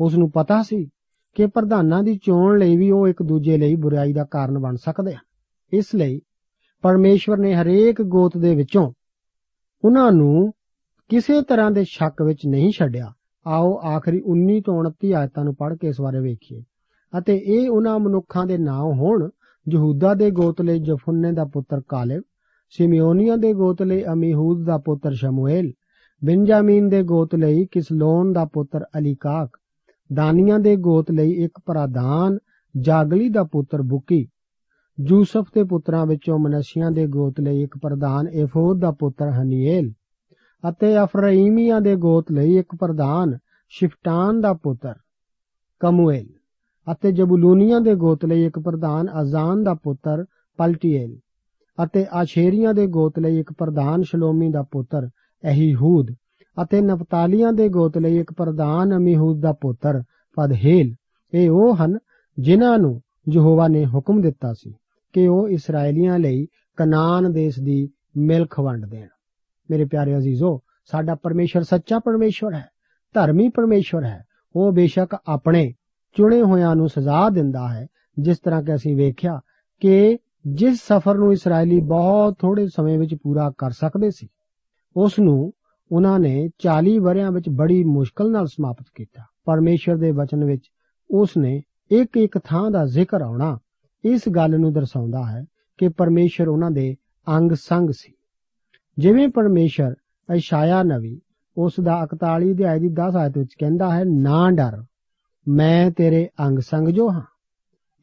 ਉਸ 0.00 0.14
ਨੂੰ 0.14 0.30
ਪਤਾ 0.30 0.62
ਸੀ 0.62 0.88
ਕਿ 1.34 1.46
ਪ੍ਰਧਾਨਾਂ 1.46 2.02
ਦੀ 2.02 2.16
ਚੋਣ 2.16 2.58
ਲਈ 2.58 2.76
ਵੀ 2.76 2.90
ਉਹ 2.90 3.08
ਇੱਕ 3.08 3.22
ਦੂਜੇ 3.22 3.58
ਲਈ 3.58 3.74
ਬੁਰਾਈ 3.74 4.12
ਦਾ 4.12 4.24
ਕਾਰਨ 4.24 4.58
ਬਣ 4.58 4.76
ਸਕਦੇ 4.76 5.12
ਹਨ 5.12 5.24
ਇਸ 5.72 5.94
ਲਈ 5.94 6.20
ਪਰਮੇਸ਼ਵਰ 6.82 7.38
ਨੇ 7.38 7.54
ਹਰੇਕ 7.54 8.02
ਗੋਤ 8.02 8.36
ਦੇ 8.36 8.54
ਵਿੱਚੋਂ 8.54 8.92
ਉਹਨਾਂ 9.84 10.12
ਨੂੰ 10.12 10.52
ਕਿਸੇ 11.08 11.42
ਤਰ੍ਹਾਂ 11.42 11.70
ਦੇ 11.70 11.84
ਸ਼ੱਕ 11.88 12.22
ਵਿੱਚ 12.22 12.46
ਨਹੀਂ 12.46 12.70
ਛੱਡਿਆ। 12.70 13.12
ਆਓ 13.46 13.80
ਆਖਰੀ 13.84 14.22
19 14.26 14.60
ਤੋਂ 14.60 14.84
29 14.84 15.12
ਆਇਤਾਂ 15.12 15.44
ਨੂੰ 15.44 15.54
ਪੜ੍ਹ 15.54 15.74
ਕੇ 15.74 15.88
ਇਸ 15.88 16.00
ਬਾਰੇ 16.00 16.20
ਵੇਖੀਏ। 16.20 16.62
ਅਤੇ 17.18 17.36
ਇਹ 17.36 17.70
ਉਹਨਾਂ 17.70 17.98
ਮਨੁੱਖਾਂ 17.98 18.46
ਦੇ 18.46 18.58
ਨਾਮ 18.58 18.92
ਹੋਣ, 18.92 19.28
ਯਹੂਦਾ 19.72 20.14
ਦੇ 20.14 20.30
ਗੋਤ 20.30 20.62
ਲਈ 20.62 20.78
ਜਫੁੰਨੇ 20.78 21.32
ਦਾ 21.32 21.44
ਪੁੱਤਰ 21.44 21.80
ਕਾਲਬ, 21.88 22.22
ਸਿਮਿਓਨੀਆਂ 22.70 23.36
ਦੇ 23.36 23.52
ਗੋਤ 23.52 23.82
ਲਈ 23.82 24.04
ਅਮੀਹੂਦ 24.04 24.64
ਦਾ 24.66 24.78
ਪੁੱਤਰ 24.78 25.12
ਸ਼ਮੂਏਲ, 25.12 25.72
ਬਿੰਜਾਮੀਨ 26.24 26.88
ਦੇ 26.88 27.02
ਗੋਤ 27.02 27.34
ਲਈ 27.34 27.66
ਕਿਸਲੋਨ 27.66 28.32
ਦਾ 28.32 28.44
ਪੁੱਤਰ 28.44 28.84
ਅਲੀਕਾਕ 28.98 29.58
ਦਾਨੀਆਂ 30.10 30.58
ਦੇ 30.58 30.76
ਗੋਤ 30.76 31.10
ਲਈ 31.10 31.32
ਇੱਕ 31.44 31.58
ਪ੍ਰਧਾਨ 31.66 32.38
ਜਾਗਲੀ 32.74 33.28
ਦਾ 33.28 33.42
ਪੁੱਤਰ 33.44 33.82
ਬੁਕੀ। 33.82 34.26
ਯੂਸਫ 34.98 35.46
ਦੇ 35.54 35.62
ਪੁੱਤਰਾਂ 35.62 36.04
ਵਿੱਚੋਂ 36.06 36.38
ਮਨਸ਼ੀਆਂ 36.38 36.90
ਦੇ 36.90 37.06
ਗੋਤ 37.06 37.40
ਲਈ 37.40 37.62
ਇੱਕ 37.62 37.78
ਪ੍ਰਧਾਨ 37.78 38.26
에ਫੋਦ 38.42 38.80
ਦਾ 38.80 38.90
ਪੁੱਤਰ 38.90 39.30
ਹਨੀਏਲ 39.30 39.92
ਅਤੇ 40.64 40.94
ਅਫਰਾਈਮੀਆਂ 41.04 41.80
ਦੇ 41.80 41.96
ਗੋਤ 41.96 42.32
ਲਈ 42.32 42.56
ਇੱਕ 42.58 42.74
ਪ੍ਰਧਾਨ 42.74 43.38
ਸ਼ਿਫਟਾਨ 43.72 44.40
ਦਾ 44.40 44.52
ਪੁੱਤਰ 44.52 44.94
ਕਮੂਏਲ 45.80 46.26
ਅਤੇ 46.86 47.12
ਜਬੂਲੂਨੀਆਂ 47.12 47.80
ਦੇ 47.80 47.94
ਗੋਤ 47.94 48.24
ਲਈ 48.24 48.44
ਇੱਕ 48.44 48.58
ਪ੍ਰਧਾਨ 48.58 49.08
ਅਜ਼ਾਨ 49.20 49.62
ਦਾ 49.62 49.74
ਪੁੱਤਰ 49.74 50.24
ਪਲਟੀਏਲ 50.58 51.18
ਅਤੇ 51.78 52.06
ਆਸ਼ੇਰੀਆਂ 52.12 52.74
ਦੇ 52.74 52.86
ਗੋਤ 52.86 53.18
ਲਈ 53.18 53.38
ਇੱਕ 53.38 53.52
ਪ੍ਰਧਾਨ 53.52 54.02
ਸ਼ਲੋਮੀ 54.02 54.50
ਦਾ 54.50 54.62
ਪੁੱਤਰ 54.62 55.08
ਅਹੀਹੂਦ 55.44 56.10
ਅਤੇ 56.62 56.80
ਨਪਤਾਲੀਆਂ 56.80 57.52
ਦੇ 57.52 57.68
ਗੋਤ 57.68 57.98
ਲਈ 57.98 58.18
ਇੱਕ 58.18 58.32
ਪ੍ਰਧਾਨ 58.32 58.96
ਅਮੀਹੂਦ 58.96 59.40
ਦਾ 59.40 59.52
ਪੁੱਤਰ 59.52 60.02
ਪਦਹੇਲ 60.34 60.94
ਇਹ 61.34 61.50
ਉਹ 61.50 61.76
ਹਨ 61.76 61.98
ਜਿਨ੍ਹਾਂ 62.38 62.78
ਨੂੰ 62.78 63.02
ਯਹੋਵਾ 63.32 63.68
ਨੇ 63.68 63.86
ਹੁਕਮ 63.86 64.20
ਦਿੱਤਾ 64.20 64.52
ਸੀ 64.52 64.74
ਕਿ 65.12 65.28
ਉਹ 65.28 65.48
ਇਸرائیਲੀਆਂ 65.48 66.18
ਲਈ 66.18 66.46
ਕਨਾਨ 66.76 67.32
ਦੇਸ਼ 67.32 67.60
ਦੀ 67.60 67.88
ਮਿਲਖ 68.16 68.60
ਵੰਡ 68.60 68.86
ਦੇਣ। 68.86 69.06
ਮੇਰੇ 69.70 69.84
ਪਿਆਰੇ 69.84 70.16
ਅਜ਼ੀਜ਼ੋ, 70.16 70.60
ਸਾਡਾ 70.84 71.14
ਪਰਮੇਸ਼ਰ 71.14 71.62
ਸੱਚਾ 71.62 71.98
ਪਰਮੇਸ਼ਰ 71.98 72.54
ਹੈ, 72.54 72.68
ਧਰਮੀ 73.14 73.48
ਪਰਮੇਸ਼ਰ 73.48 74.04
ਹੈ। 74.04 74.24
ਉਹ 74.56 74.72
ਬੇਸ਼ੱਕ 74.72 75.16
ਆਪਣੇ 75.28 75.74
ਚੁਣੇ 76.16 76.42
ਹੋਿਆਂ 76.42 76.76
ਨੂੰ 76.76 76.88
ਸਜ਼ਾ 76.88 77.28
ਦਿੰਦਾ 77.28 77.68
ਹੈ, 77.68 77.86
ਜਿਸ 78.18 78.38
ਤਰ੍ਹਾਂ 78.38 78.62
ਕਿ 78.62 78.74
ਅਸੀਂ 78.74 78.96
ਵੇਖਿਆ 78.96 79.40
ਕਿ 79.80 80.18
ਜਿਸ 80.46 80.78
ਸਫ਼ਰ 80.78 81.14
ਨੂੰ 81.14 81.32
ਇਸرائیਲੀ 81.32 81.80
ਬਹੁਤ 81.80 82.38
ਥੋੜੇ 82.38 82.66
ਸਮੇਂ 82.66 82.98
ਵਿੱਚ 82.98 83.14
ਪੂਰਾ 83.14 83.52
ਕਰ 83.58 83.70
ਸਕਦੇ 83.70 84.10
ਸੀ, 84.10 84.28
ਉਸ 84.96 85.18
ਨੂੰ 85.18 85.52
ਉਹਨਾਂ 85.92 86.20
ਨੇ 86.20 86.48
40 86.58 86.98
ਵਰਿਆਂ 86.98 87.32
ਵਿੱਚ 87.32 87.48
ਬੜੀ 87.48 87.84
ਮੁਸ਼ਕਲ 87.84 88.30
ਨਾਲ 88.30 88.46
ਸਮਾਪਤ 88.46 88.86
ਕੀਤਾ। 88.94 89.22
ਪਰਮੇਸ਼ਰ 89.44 89.96
ਦੇ 89.96 90.10
ਵਚਨ 90.10 90.44
ਵਿੱਚ 90.44 90.70
ਉਸ 91.10 91.36
ਨੇ 91.38 91.62
ਇੱਕ 91.90 92.16
ਇੱਕ 92.16 92.38
ਥਾਂ 92.38 92.70
ਦਾ 92.70 92.86
ਜ਼ਿਕਰ 92.86 93.22
ਆਉਣਾ 93.22 93.58
ਇਸ 94.04 94.28
ਗੱਲ 94.28 94.60
ਨੂੰ 94.60 94.72
ਦਰਸਾਉਂਦਾ 94.72 95.24
ਹੈ 95.26 95.44
ਕਿ 95.78 95.88
ਪਰਮੇਸ਼ਰ 95.88 96.48
ਉਹਨਾਂ 96.48 96.70
ਦੇ 96.70 96.96
ਅੰਗ 97.28 97.52
ਸੰਗ 97.52 97.90
ਸੀ। 97.90 98.12
ਜਿਵੇਂ 98.98 99.28
ਪਰਮੇਸ਼ਰ 99.28 99.94
ਇਸ਼ਾਇਆ 100.34 100.82
ਨਵੀ 100.82 101.20
ਉਸ 101.56 101.72
ਦਾ 101.82 102.02
41 102.02 102.52
ਅਧਿਆਇ 102.52 102.80
ਦੀ 102.80 102.88
10 102.88 103.16
ਆਇਤ 103.16 103.38
ਵਿੱਚ 103.38 103.54
ਕਹਿੰਦਾ 103.58 103.96
ਹੈ, 103.96 104.04
ਨਾ 104.04 104.50
ਡਰ, 104.50 104.84
ਮੈਂ 105.48 105.90
ਤੇਰੇ 105.90 106.28
ਅੰਗ 106.40 106.58
ਸੰਗ 106.58 106.88
ਜੋ 106.88 107.10
ਹਾਂ। 107.12 107.22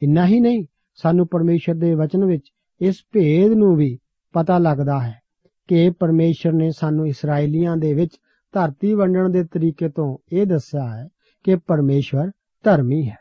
ਇੰਨਾ 0.02 0.26
ਹੀ 0.26 0.40
ਨਹੀਂ, 0.40 0.66
ਸਾਨੂੰ 0.94 1.26
ਪਰਮੇਸ਼ਰ 1.26 1.74
ਦੇ 1.74 1.94
ਵਚਨ 1.94 2.24
ਵਿੱਚ 2.24 2.52
ਇਸ 2.80 2.94
ਭੇਦ 3.12 3.52
ਨੂੰ 3.52 3.76
ਵੀ 3.76 3.98
ਪਤਾ 4.32 4.58
ਲੱਗਦਾ 4.58 5.00
ਹੈ। 5.00 5.21
ਕਿ 5.68 5.90
ਪਰਮੇਸ਼ਰ 5.90 6.52
ਨੇ 6.52 6.70
ਸਾਨੂੰ 6.70 7.06
ਇਸرائیਲੀਆਂ 7.06 7.76
ਦੇ 7.76 7.94
ਵਿੱਚ 7.94 8.10
ਧਰਤੀ 8.52 8.94
ਵੰਡਣ 8.94 9.30
ਦੇ 9.30 9.44
ਤਰੀਕੇ 9.44 9.88
ਤੋਂ 9.88 10.18
ਇਹ 10.32 10.46
ਦੱਸਿਆ 10.46 10.96
ਹੈ 10.96 11.08
ਕਿ 11.44 11.56
ਪਰਮੇਸ਼ਰ 11.56 12.30
ਧਰਮੀ 12.64 13.08
ਹੈ। 13.08 13.16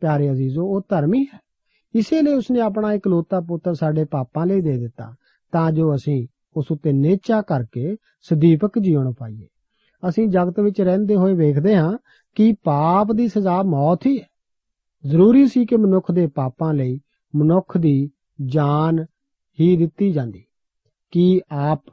ਪਿਆਰੇ 0.00 0.30
ਅਜ਼ੀਜ਼ੋ, 0.30 0.66
ਉਹ 0.66 0.80
ਧਰਮੀ 0.88 1.26
ਹੈ। 1.34 1.38
ਇਸੇ 1.94 2.22
ਲਈ 2.22 2.32
ਉਸਨੇ 2.32 2.60
ਆਪਣਾ 2.60 2.92
ਇਕਲੌਤਾ 2.92 3.40
ਪੁੱਤਰ 3.40 3.74
ਸਾਡੇ 3.74 4.04
ਪਾਪਾਂ 4.04 4.46
ਲਈ 4.46 4.60
ਦੇ 4.60 4.78
ਦਿੱਤਾ, 4.78 5.14
ਤਾਂ 5.52 5.72
ਜੋ 5.72 5.94
ਅਸੀਂ 5.94 6.26
ਉਸ 6.56 6.66
ਉੱਤੇ 6.70 6.92
ਨੇਚਾ 6.92 7.42
ਕਰਕੇ 7.42 7.96
ਸਦੀਪਕ 8.22 8.78
ਜੀਵਨ 8.78 9.12
ਪਾਈਏ। 9.12 9.46
ਅਸੀਂ 10.08 10.28
ਜਗਤ 10.28 10.60
ਵਿੱਚ 10.60 10.80
ਰਹਿੰਦੇ 10.80 11.16
ਹੋਏ 11.16 11.34
ਵੇਖਦੇ 11.34 11.76
ਹਾਂ 11.76 11.98
ਕਿ 12.34 12.54
ਪਾਪ 12.64 13.12
ਦੀ 13.12 13.28
ਸਜ਼ਾ 13.28 13.62
ਮੌਤ 13.62 14.06
ਹੀ 14.06 14.18
ਹੈ। 14.18 14.26
ਜ਼ਰੂਰੀ 15.06 15.46
ਸੀ 15.46 15.66
ਕਿ 15.66 15.76
ਮਨੁੱਖ 15.76 16.12
ਦੇ 16.12 16.26
ਪਾਪਾਂ 16.26 16.74
ਲਈ 16.74 17.00
ਮਨੁੱਖ 17.36 17.78
ਦੀ 17.78 18.10
ਜਾਨ 18.44 19.04
ਹੀ 19.60 19.76
ਦਿੱਤੀ 19.76 20.12
ਜਾਂਦੀ। 20.12 20.44
ਕੀ 21.12 21.40
ਆਪ 21.50 21.84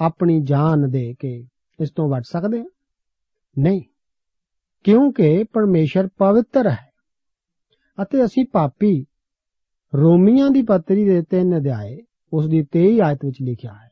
ਆਪਣੀ 0.00 0.40
ਜਾਨ 0.40 0.90
ਦੇ 0.90 1.14
ਕੇ 1.18 1.46
ਇਸ 1.78 1.90
ਤੋਂ 1.90 2.08
ਬਚ 2.08 2.26
ਸਕਦੇ 2.26 2.58
ਹਾਂ 2.58 2.70
ਨਹੀਂ। 3.56 3.80
ਕਿਉਂਕਿ 4.84 5.44
ਪਰਮੇਸ਼ਰ 5.44 6.08
ਪਵਿੱਤਰ 6.18 6.68
ਹੈ 6.70 6.86
ਅਤੇ 7.98 8.24
ਅਸੀਂ 8.24 8.44
ਪਾਪੀ 8.52 9.06
ਰੋਮੀਆਂ 9.92 10.50
ਦੀ 10.50 10.62
ਪੱਤਰੀ 10.62 11.04
ਦੇ 11.04 11.22
3 11.34 11.56
ਅਧਿਆਏ 11.56 11.96
ਉਸ 12.32 12.48
ਦੀ 12.48 12.62
23 12.72 13.00
ਆਇਤ 13.00 13.24
ਵਿੱਚ 13.24 13.36
ਲਿਖਿਆ 13.42 13.72
ਹੈ, 13.72 13.88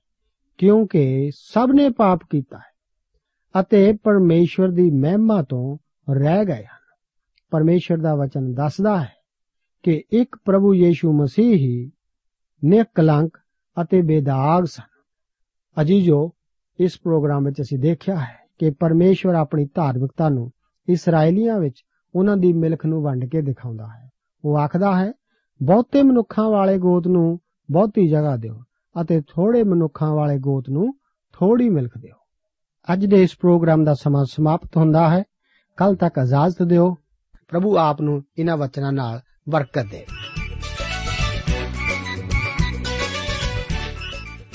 ਕਿਉਂਕਿ 0.59 1.31
ਸਭ 1.35 1.69
ਨੇ 1.75 1.89
ਪਾਪ 1.91 2.21
ਕੀਤਾ 2.31 2.59
ਹੈ 2.59 3.61
ਅਤੇ 3.61 3.93
ਪਰਮੇਸ਼ਵਰ 3.93 4.69
ਦੀ 4.69 4.91
ਮਹਿਮਾ 4.91 5.43
ਤੋਂ 5.43 5.77
ਰਹਿ 6.13 6.45
ਗਏ 6.45 6.65
ਹਨ। 6.65 6.85
ਪਰਮੇਸ਼ਰ 7.53 7.97
ਦਾ 7.97 8.15
ਵਚਨ 8.15 8.53
ਦੱਸਦਾ 8.55 9.01
ਹੈ 9.03 9.13
ਕਿ 9.83 10.03
ਇੱਕ 10.13 10.37
ਪ੍ਰਭੂ 10.45 10.75
ਯੀਸ਼ੂ 10.75 11.13
ਮਸੀਹ 11.13 11.55
ਹੀ 11.55 11.91
ਨਿਕਲੰਕ 12.63 13.39
ਅਤੇ 13.83 14.03
ਬੇਦਾਗ 14.03 14.65
ਸਨ। 14.65 15.03
ਅਜੀਜੋ 15.83 16.33
ਇਸ 16.81 17.01
ਪ੍ਰੋਗਰਾਮ 17.01 17.45
ਵਿੱਚ 17.45 17.61
ਅਸੀਂ 17.61 17.79
ਦੇਖਿਆ 17.79 18.17
ਹੈ 18.17 18.39
ਕਿ 18.59 18.71
ਪਰਮੇਸ਼ਵਰ 18.71 19.35
ਆਪਣੀ 19.35 19.69
ਧਾਰਮਿਕਤਾ 19.75 20.29
ਨੂੰ 20.29 20.53
ਇਸرائیਲੀਆਂ 20.89 21.59
ਵਿੱਚ 21.59 21.83
ਉਹਨਾਂ 22.15 22.37
ਦੀ 22.37 22.53
ਮਿਲਖ 22.53 22.87
ਨੂੰ 22.87 23.03
ਵੰਡ 23.03 23.25
ਕੇ 23.25 23.43
ਦਿਖਾਉਂਦਾ 23.43 23.87
ਹੈ। 23.87 24.11
ਉਹ 24.45 24.59
ਆਖਦਾ 24.59 24.99
ਹੈ, 24.99 25.13
ਬਹੁਤੇ 25.63 26.03
ਮਨੁੱਖਾਂ 26.03 26.51
ਵਾਲੇ 26.51 26.79
ਗੋਤ 26.79 27.07
ਨੂੰ 27.07 27.41
ਬਹੁਤੀ 27.71 28.09
ਜਗ੍ਹਾ 28.09 28.37
ਦਿਓ 28.37 28.63
ਅਤੇ 29.01 29.21
ਥੋੜੇ 29.21 29.63
ਮਨੁੱਖਾਂ 29.63 30.15
ਵਾਲੇ 30.15 30.39
ਗੋਤ 30.39 30.69
ਨੂੰ 30.69 30.95
ਥੋੜੀ 31.33 31.69
ਮਿਲਖ 31.69 31.99
ਦਿਓ। 31.99 32.15
ਅੱਜ 32.93 33.07
ਦੇ 33.07 33.23
ਇਸ 33.23 33.37
ਪ੍ਰੋਗਰਾਮ 33.41 33.85
ਦਾ 33.85 33.95
ਸਮਾਂ 33.95 34.25
ਸਮਾਪਤ 34.25 34.77
ਹੁੰਦਾ 34.77 35.11
ਹੈ। 35.11 35.25
ਕੱਲ 35.77 35.95
ਤੱਕ 35.95 36.15
ਇਜਾਜ਼ਤ 36.25 36.63
ਦਿਓ। 36.63 36.97
ਪ੍ਰਭੂ 37.49 37.77
ਆਪ 37.77 38.03
ਨੂੰ 38.03 38.23
ਇਹਨਾਂ 38.39 38.57
ਵਚਨਾਂ 38.57 38.93
ਨਾਲ 38.93 39.21
ਬਰਕਤ 39.49 39.87
ਦੇ। 39.91 40.07